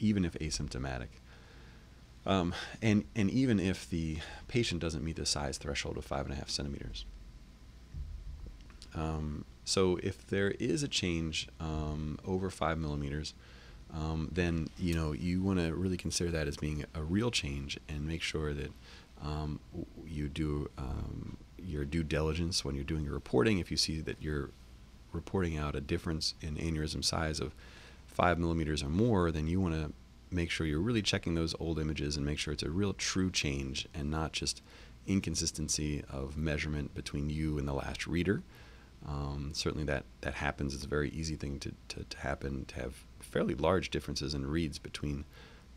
even 0.00 0.24
if 0.24 0.32
asymptomatic. 0.34 1.08
Um, 2.26 2.54
and, 2.80 3.04
and 3.14 3.30
even 3.30 3.60
if 3.60 3.88
the 3.88 4.18
patient 4.48 4.80
doesn't 4.80 5.04
meet 5.04 5.14
the 5.14 5.26
size 5.26 5.58
threshold 5.58 5.96
of 5.96 6.04
five 6.04 6.24
and 6.24 6.34
a 6.34 6.36
half 6.36 6.50
centimeters. 6.50 7.04
Um, 8.96 9.44
so 9.64 10.00
if 10.02 10.26
there 10.26 10.50
is 10.50 10.82
a 10.82 10.88
change 10.88 11.48
um, 11.60 12.18
over 12.24 12.50
five 12.50 12.78
millimeters, 12.78 13.32
um, 13.94 14.28
then 14.32 14.68
you 14.76 14.94
know 14.94 15.12
you 15.12 15.40
want 15.40 15.60
to 15.60 15.72
really 15.72 15.96
consider 15.96 16.32
that 16.32 16.48
as 16.48 16.56
being 16.56 16.84
a 16.94 17.02
real 17.02 17.30
change 17.30 17.78
and 17.88 18.08
make 18.08 18.22
sure 18.22 18.52
that 18.54 18.72
um, 19.22 19.60
you 20.04 20.28
do 20.28 20.68
um, 20.78 21.36
your 21.64 21.84
due 21.84 22.02
diligence 22.02 22.64
when 22.64 22.74
you're 22.74 22.84
doing 22.84 23.04
your 23.04 23.14
reporting. 23.14 23.58
If 23.58 23.70
you 23.70 23.76
see 23.76 24.00
that 24.00 24.16
you're 24.20 24.50
reporting 25.12 25.56
out 25.56 25.74
a 25.74 25.80
difference 25.80 26.34
in 26.40 26.56
aneurysm 26.56 27.04
size 27.04 27.40
of 27.40 27.54
five 28.06 28.38
millimeters 28.38 28.82
or 28.82 28.88
more, 28.88 29.30
then 29.30 29.46
you 29.46 29.60
want 29.60 29.74
to 29.74 29.92
make 30.30 30.50
sure 30.50 30.66
you're 30.66 30.80
really 30.80 31.02
checking 31.02 31.34
those 31.34 31.54
old 31.60 31.78
images 31.78 32.16
and 32.16 32.24
make 32.24 32.38
sure 32.38 32.52
it's 32.54 32.62
a 32.62 32.70
real 32.70 32.92
true 32.94 33.30
change 33.30 33.86
and 33.94 34.10
not 34.10 34.32
just 34.32 34.62
inconsistency 35.06 36.02
of 36.10 36.36
measurement 36.36 36.94
between 36.94 37.28
you 37.28 37.58
and 37.58 37.66
the 37.66 37.72
last 37.72 38.06
reader. 38.06 38.42
Um, 39.06 39.50
certainly 39.52 39.84
that, 39.86 40.04
that 40.20 40.34
happens. 40.34 40.74
It's 40.74 40.84
a 40.84 40.88
very 40.88 41.10
easy 41.10 41.34
thing 41.34 41.58
to, 41.60 41.72
to, 41.88 42.04
to 42.04 42.18
happen, 42.18 42.64
to 42.66 42.74
have 42.76 43.04
fairly 43.20 43.54
large 43.54 43.90
differences 43.90 44.32
in 44.32 44.46
reads 44.46 44.78
between 44.78 45.24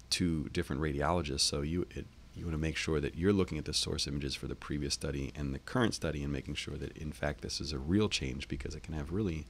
two 0.10 0.50
different 0.50 0.82
radiologists. 0.82 1.42
So 1.42 1.62
you, 1.62 1.88
it 1.92 2.06
you 2.36 2.46
want 2.46 2.54
to 2.54 2.62
make 2.62 2.76
sure 2.76 3.00
that 3.00 3.16
you're 3.16 3.34
looking 3.34 3.58
at 3.58 3.66
the 3.66 3.74
source 3.74 4.08
images 4.08 4.36
for 4.36 4.48
the 4.48 4.56
previous 4.56 4.94
study 4.94 5.32
and 5.36 5.54
the 5.54 5.60
current 5.60 5.94
study 5.94 6.24
and 6.24 6.32
making 6.32 6.56
sure 6.56 6.76
that 6.76 6.96
in 6.98 7.12
fact 7.12 7.42
this 7.42 7.62
is 7.62 7.72
a 7.72 7.80
real 7.80 8.10
change 8.10 8.48
because 8.48 8.76
it 8.76 8.84
can 8.84 8.94
have 8.94 9.12
really 9.12 9.46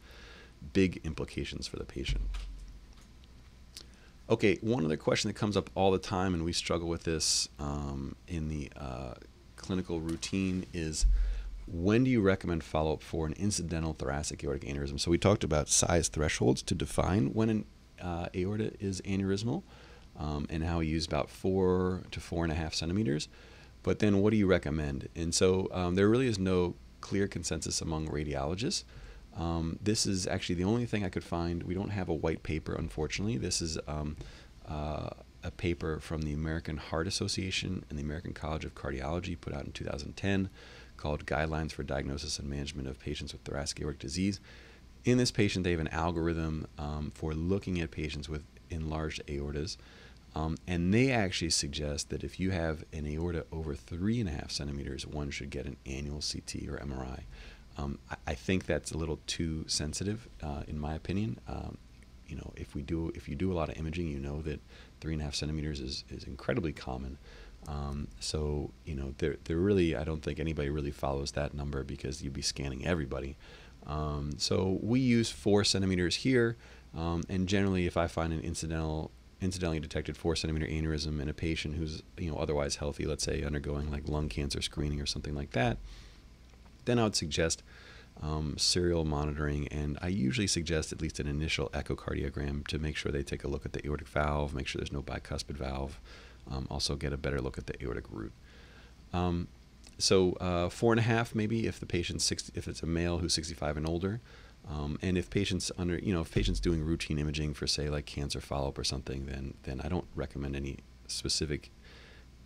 big 0.73 1.01
implications 1.03 1.67
for 1.67 1.77
the 1.77 1.85
patient. 1.85 2.21
Okay, 4.27 4.57
one 4.61 4.83
other 4.83 4.97
question 4.97 5.27
that 5.27 5.35
comes 5.35 5.55
up 5.55 5.69
all 5.75 5.91
the 5.91 5.99
time, 5.99 6.33
and 6.33 6.43
we 6.43 6.51
struggle 6.51 6.87
with 6.87 7.03
this 7.03 7.47
um, 7.59 8.15
in 8.27 8.47
the 8.47 8.71
uh, 8.75 9.13
clinical 9.55 9.99
routine, 9.99 10.65
is 10.73 11.05
when 11.67 12.03
do 12.03 12.09
you 12.09 12.21
recommend 12.21 12.63
follow 12.63 12.93
up 12.93 13.03
for 13.03 13.27
an 13.27 13.33
incidental 13.33 13.93
thoracic 13.93 14.43
aortic 14.43 14.63
aneurysm? 14.63 14.99
So 14.99 15.11
we 15.11 15.19
talked 15.19 15.43
about 15.43 15.69
size 15.69 16.07
thresholds 16.07 16.63
to 16.63 16.73
define 16.73 17.33
when 17.33 17.49
an 17.49 17.65
uh, 18.01 18.29
aorta 18.35 18.71
is 18.79 18.99
aneurysmal. 19.01 19.61
Um, 20.17 20.45
and 20.49 20.63
how 20.63 20.79
he 20.79 20.89
used 20.89 21.09
about 21.09 21.29
four 21.29 22.03
to 22.11 22.19
four 22.19 22.43
and 22.43 22.51
a 22.51 22.55
half 22.55 22.73
centimeters. 22.73 23.27
But 23.83 23.99
then, 23.99 24.21
what 24.21 24.31
do 24.31 24.37
you 24.37 24.47
recommend? 24.47 25.09
And 25.15 25.33
so, 25.33 25.67
um, 25.71 25.95
there 25.95 26.09
really 26.09 26.27
is 26.27 26.39
no 26.39 26.75
clear 27.01 27.27
consensus 27.27 27.81
among 27.81 28.07
radiologists. 28.07 28.83
Um, 29.37 29.77
this 29.81 30.05
is 30.05 30.25
actually 30.25 30.55
the 30.55 30.63
only 30.63 30.85
thing 30.85 31.03
I 31.03 31.09
could 31.09 31.23
find. 31.23 31.63
We 31.63 31.75
don't 31.75 31.89
have 31.89 32.09
a 32.09 32.13
white 32.13 32.41
paper, 32.41 32.73
unfortunately. 32.73 33.37
This 33.37 33.61
is 33.61 33.77
um, 33.87 34.15
uh, 34.67 35.09
a 35.43 35.51
paper 35.51 35.99
from 35.99 36.23
the 36.23 36.33
American 36.33 36.77
Heart 36.77 37.07
Association 37.07 37.85
and 37.89 37.99
the 37.99 38.03
American 38.03 38.33
College 38.33 38.65
of 38.65 38.73
Cardiology 38.73 39.39
put 39.39 39.53
out 39.53 39.65
in 39.65 39.71
2010 39.71 40.49
called 40.97 41.25
Guidelines 41.25 41.71
for 41.71 41.83
Diagnosis 41.83 42.39
and 42.39 42.49
Management 42.49 42.87
of 42.87 42.99
Patients 42.99 43.33
with 43.33 43.43
Thoracic 43.43 43.79
Aortic 43.81 43.99
Disease. 43.99 44.39
In 45.03 45.17
this 45.17 45.31
patient, 45.31 45.63
they 45.63 45.71
have 45.71 45.79
an 45.79 45.89
algorithm 45.89 46.65
um, 46.79 47.11
for 47.13 47.33
looking 47.33 47.79
at 47.79 47.91
patients 47.91 48.27
with 48.27 48.43
enlarged 48.71 49.21
aortas. 49.27 49.77
Um, 50.35 50.57
and 50.67 50.93
they 50.93 51.11
actually 51.11 51.51
suggest 51.51 52.09
that 52.09 52.23
if 52.23 52.39
you 52.39 52.51
have 52.51 52.83
an 52.91 53.07
aorta 53.07 53.45
over 53.53 53.73
three 53.73 54.19
and 54.19 54.27
a 54.27 54.33
half 54.33 54.51
centimeters, 54.51 55.07
one 55.07 55.31
should 55.31 55.49
get 55.49 55.65
an 55.65 55.77
annual 55.85 56.19
CT 56.19 56.67
or 56.67 56.77
MRI. 56.77 57.21
Um, 57.77 57.99
I, 58.11 58.15
I, 58.27 58.33
think 58.35 58.65
that's 58.65 58.91
a 58.91 58.97
little 58.97 59.19
too 59.27 59.63
sensitive, 59.67 60.27
uh, 60.43 60.63
in 60.67 60.77
my 60.77 60.93
opinion. 60.93 61.39
Um, 61.47 61.77
you 62.27 62.35
know, 62.35 62.51
if 62.55 62.75
we 62.75 62.81
do, 62.81 63.11
if 63.15 63.29
you 63.29 63.35
do 63.35 63.51
a 63.51 63.55
lot 63.55 63.69
of 63.69 63.77
imaging, 63.77 64.07
you 64.07 64.19
know 64.19 64.41
that 64.41 64.59
three 64.99 65.13
and 65.13 65.21
a 65.21 65.25
half 65.25 65.35
centimeters 65.35 65.79
is, 65.79 66.03
is 66.09 66.25
incredibly 66.25 66.73
common. 66.73 67.17
Um, 67.67 68.07
so 68.19 68.71
you 68.85 68.95
know, 68.95 69.13
there, 69.17 69.37
there 69.45 69.57
really, 69.57 69.95
I 69.95 70.03
don't 70.03 70.21
think 70.21 70.39
anybody 70.39 70.69
really 70.69 70.91
follows 70.91 71.31
that 71.31 71.53
number 71.53 71.83
because 71.83 72.21
you'd 72.21 72.33
be 72.33 72.41
scanning 72.41 72.85
everybody. 72.85 73.37
Um, 73.87 74.33
so 74.37 74.79
we 74.81 74.99
use 74.99 75.29
four 75.29 75.63
centimeters 75.63 76.17
here, 76.17 76.57
um, 76.95 77.23
and 77.29 77.47
generally, 77.47 77.85
if 77.85 77.97
I 77.97 78.07
find 78.07 78.33
an 78.33 78.41
incidental, 78.41 79.11
incidentally 79.45 79.79
detected 79.79 80.17
four 80.17 80.35
centimeter 80.35 80.65
aneurysm 80.65 81.21
in 81.21 81.29
a 81.29 81.33
patient 81.33 81.75
who's 81.75 82.03
you 82.17 82.29
know 82.29 82.37
otherwise 82.37 82.77
healthy, 82.77 83.05
let's 83.05 83.23
say 83.23 83.43
undergoing 83.43 83.89
like 83.89 84.09
lung 84.09 84.27
cancer 84.27 84.61
screening 84.61 84.99
or 84.99 85.05
something 85.05 85.35
like 85.35 85.51
that, 85.51 85.77
then 86.85 86.99
I 86.99 87.03
would 87.03 87.15
suggest 87.15 87.63
um, 88.21 88.55
serial 88.57 89.05
monitoring, 89.05 89.67
and 89.69 89.97
I 90.01 90.07
usually 90.07 90.47
suggest 90.47 90.91
at 90.91 91.01
least 91.01 91.19
an 91.19 91.27
initial 91.27 91.69
echocardiogram 91.69 92.65
to 92.67 92.79
make 92.79 92.95
sure 92.95 93.11
they 93.11 93.23
take 93.23 93.43
a 93.43 93.47
look 93.47 93.65
at 93.65 93.73
the 93.73 93.85
aortic 93.85 94.07
valve, 94.07 94.53
make 94.53 94.67
sure 94.67 94.79
there's 94.79 94.91
no 94.91 95.01
bicuspid 95.01 95.55
valve, 95.55 95.99
um, 96.49 96.67
also 96.69 96.95
get 96.95 97.13
a 97.13 97.17
better 97.17 97.41
look 97.41 97.57
at 97.57 97.67
the 97.67 97.81
aortic 97.83 98.05
root. 98.09 98.31
Um, 99.13 99.47
so 99.97 100.33
uh, 100.33 100.69
four 100.69 100.91
and 100.91 100.99
a 100.99 101.03
half 101.03 101.33
maybe 101.33 101.67
if 101.67 101.79
the 101.79 101.85
patient's 101.85 102.25
60, 102.25 102.53
if 102.55 102.67
it's 102.67 102.83
a 102.83 102.85
male 102.85 103.19
who's 103.19 103.33
65 103.33 103.77
and 103.77 103.87
older, 103.87 104.19
um, 104.69 104.97
and 105.01 105.17
if 105.17 105.29
patients 105.29 105.71
under 105.77 105.97
you 105.97 106.13
know 106.13 106.21
if 106.21 106.31
patients 106.31 106.59
doing 106.59 106.83
routine 106.83 107.19
imaging 107.19 107.53
for 107.53 107.67
say 107.67 107.89
like 107.89 108.05
cancer 108.05 108.41
follow 108.41 108.69
up 108.69 108.77
or 108.77 108.83
something, 108.83 109.25
then 109.25 109.53
then 109.63 109.81
I 109.83 109.87
don't 109.87 110.07
recommend 110.15 110.55
any 110.55 110.79
specific 111.07 111.71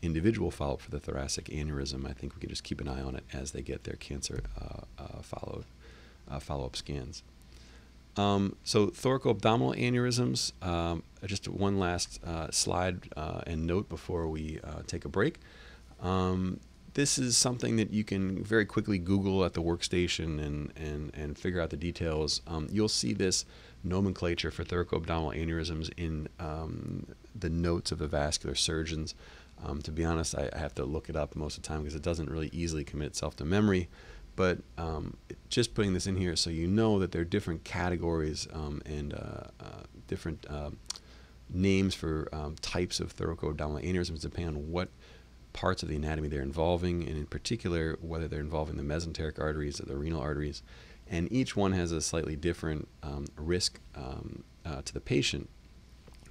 individual 0.02 0.52
follow 0.52 0.76
up 0.76 0.82
for 0.82 0.92
the 0.92 1.00
thoracic 1.00 1.46
aneurysm, 1.46 2.10
I 2.10 2.14
think 2.14 2.36
we 2.36 2.42
can 2.42 2.50
just 2.50 2.64
keep 2.64 2.82
an 2.82 2.88
eye 2.88 3.02
on 3.02 3.16
it 3.16 3.24
as 3.34 3.52
they 3.52 3.62
get 3.62 3.84
their 3.84 3.96
cancer 3.96 4.42
uh, 4.60 4.82
uh, 4.98 5.22
uh, 6.30 6.40
follow 6.40 6.66
up 6.66 6.76
scans. 6.76 7.24
Um, 8.18 8.56
so 8.64 8.88
thoracoabdominal 8.88 9.78
aneurysms. 9.78 10.52
Um, 10.66 11.04
just 11.26 11.48
one 11.48 11.80
last 11.80 12.20
uh, 12.26 12.50
slide 12.52 13.10
uh, 13.16 13.42
and 13.48 13.66
note 13.66 13.90
before 13.90 14.28
we 14.28 14.60
uh, 14.64 14.82
take 14.88 15.06
a 15.06 15.10
break. 15.10 15.40
Um, 16.02 16.60
this 16.93 17.17
is 17.17 17.38
something 17.38 17.75
that 17.75 17.91
you 17.91 18.04
can 18.04 18.43
very 18.43 18.65
quickly 18.65 18.97
Google 18.97 19.45
at 19.45 19.54
the 19.54 19.62
workstation 19.62 20.43
and, 20.43 20.71
and, 20.75 21.13
and 21.13 21.38
figure 21.38 21.62
out 21.62 21.69
the 21.69 21.78
details. 21.78 22.41
Um, 22.47 22.67
you'll 22.71 22.89
see 22.89 23.13
this 23.13 23.45
nomenclature 23.84 24.52
for 24.52 24.63
thoracoabdominal 24.63 25.36
aneurysms 25.36 25.91
in 25.97 26.28
um, 26.39 27.08
the 27.36 27.49
notes 27.49 27.91
of 27.91 27.99
the 27.99 28.08
vascular 28.08 28.56
surgeons. 28.56 29.15
Um, 29.63 29.82
to 29.82 29.91
be 29.91 30.06
honest, 30.06 30.36
I, 30.36 30.49
I, 30.54 30.58
have 30.58 30.73
to 30.75 30.86
look 30.86 31.10
it 31.10 31.15
up 31.17 31.36
most 31.36 31.58
of 31.58 31.63
the 31.63 31.67
time 31.67 31.80
because 31.80 31.95
it 31.95 32.02
doesn't 32.02 32.30
really 32.30 32.49
easily 32.54 32.86
commit 32.86 33.08
itself 33.08 33.36
to 33.38 33.45
memory. 33.45 33.89
But 34.36 34.60
um, 34.78 35.17
just 35.49 35.73
putting 35.73 35.93
this 35.93 36.08
in 36.08 36.15
here 36.15 36.38
so 36.38 36.49
you 36.49 36.65
know 36.65 36.97
that 36.99 37.12
there 37.12 37.21
are 37.21 37.25
different 37.25 37.65
categories 37.65 38.47
um, 38.54 38.82
and 38.86 39.13
uh, 39.13 39.47
uh, 39.60 39.84
different 40.08 40.45
uh, 40.49 40.69
names 41.49 41.93
for 41.93 42.30
um, 42.32 42.56
types 42.62 43.02
of 43.02 43.13
thoracoabdominal 43.15 43.84
aneurysms 43.84 44.21
depending 44.21 44.56
on 44.56 44.71
what 44.71 44.89
parts 45.54 45.84
of 45.84 45.90
the 45.90 45.96
anatomy 45.96 46.28
they're 46.28 46.42
involving, 46.42 47.08
and 47.08 47.18
in 47.18 47.26
particular 47.26 47.98
whether 48.02 48.28
they're 48.28 48.40
involving 48.40 48.78
the 48.78 48.84
mesenteric 48.84 49.40
arteries 49.40 49.80
or 49.80 49.86
the 49.86 49.98
renal 49.98 50.22
arteries. 50.22 50.62
And 51.10 51.32
each 51.32 51.56
one 51.56 51.72
has 51.74 51.92
a 51.92 52.02
slightly 52.02 52.36
different 52.36 52.88
um, 53.02 53.26
risk 53.36 53.80
um, 53.96 54.44
uh, 54.66 54.82
to 54.84 54.94
the 54.94 55.02
patient 55.02 55.50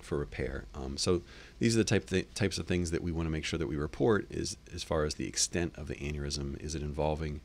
for 0.00 0.18
repair. 0.18 0.64
Um, 0.74 0.96
so 0.96 1.22
these 1.58 1.74
are 1.74 1.78
the 1.78 1.84
type 1.84 2.06
th- 2.06 2.32
types 2.34 2.58
of 2.58 2.66
things 2.66 2.90
that 2.92 3.02
we 3.02 3.12
want 3.12 3.26
to 3.26 3.30
make 3.30 3.44
sure 3.44 3.58
that 3.58 3.66
we 3.66 3.76
report 3.76 4.26
is 4.30 4.56
as 4.72 4.82
far 4.82 5.04
as 5.04 5.14
the 5.14 5.26
extent 5.26 5.74
of 5.76 5.88
the 5.88 5.96
aneurysm. 5.96 6.60
Is 6.62 6.74
it 6.74 6.82
involving 6.82 7.40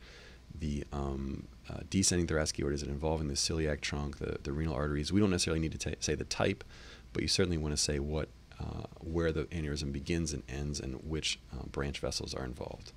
the 0.57 0.85
um, 0.93 1.47
uh, 1.69 1.79
descending 1.89 2.27
thoracic 2.27 2.59
aorta? 2.59 2.75
Is 2.75 2.83
it 2.83 2.89
involving 2.89 3.27
the 3.27 3.33
celiac 3.33 3.81
trunk, 3.81 4.19
the, 4.19 4.37
the 4.43 4.53
renal 4.53 4.75
arteries? 4.75 5.11
We 5.11 5.19
don't 5.19 5.31
necessarily 5.31 5.59
need 5.59 5.71
to 5.73 5.89
t- 5.89 5.95
say 5.99 6.15
the 6.15 6.23
type, 6.25 6.63
but 7.11 7.21
you 7.21 7.27
certainly 7.27 7.57
want 7.57 7.75
to 7.75 7.81
say 7.81 7.99
what 7.99 8.29
uh, 8.63 8.83
where 8.99 9.31
the 9.31 9.43
aneurysm 9.45 9.91
begins 9.91 10.33
and 10.33 10.43
ends 10.47 10.79
and 10.79 10.95
which 11.03 11.39
uh, 11.53 11.65
branch 11.65 11.99
vessels 11.99 12.33
are 12.33 12.45
involved. 12.45 12.93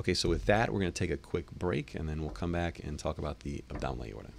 Okay, 0.00 0.14
so 0.14 0.28
with 0.28 0.46
that, 0.46 0.72
we're 0.72 0.80
going 0.80 0.92
to 0.92 0.98
take 0.98 1.10
a 1.10 1.16
quick 1.16 1.50
break 1.52 1.94
and 1.94 2.08
then 2.08 2.20
we'll 2.20 2.30
come 2.30 2.52
back 2.52 2.80
and 2.82 2.98
talk 2.98 3.18
about 3.18 3.40
the 3.40 3.62
abdominal 3.70 4.06
aorta. 4.06 4.30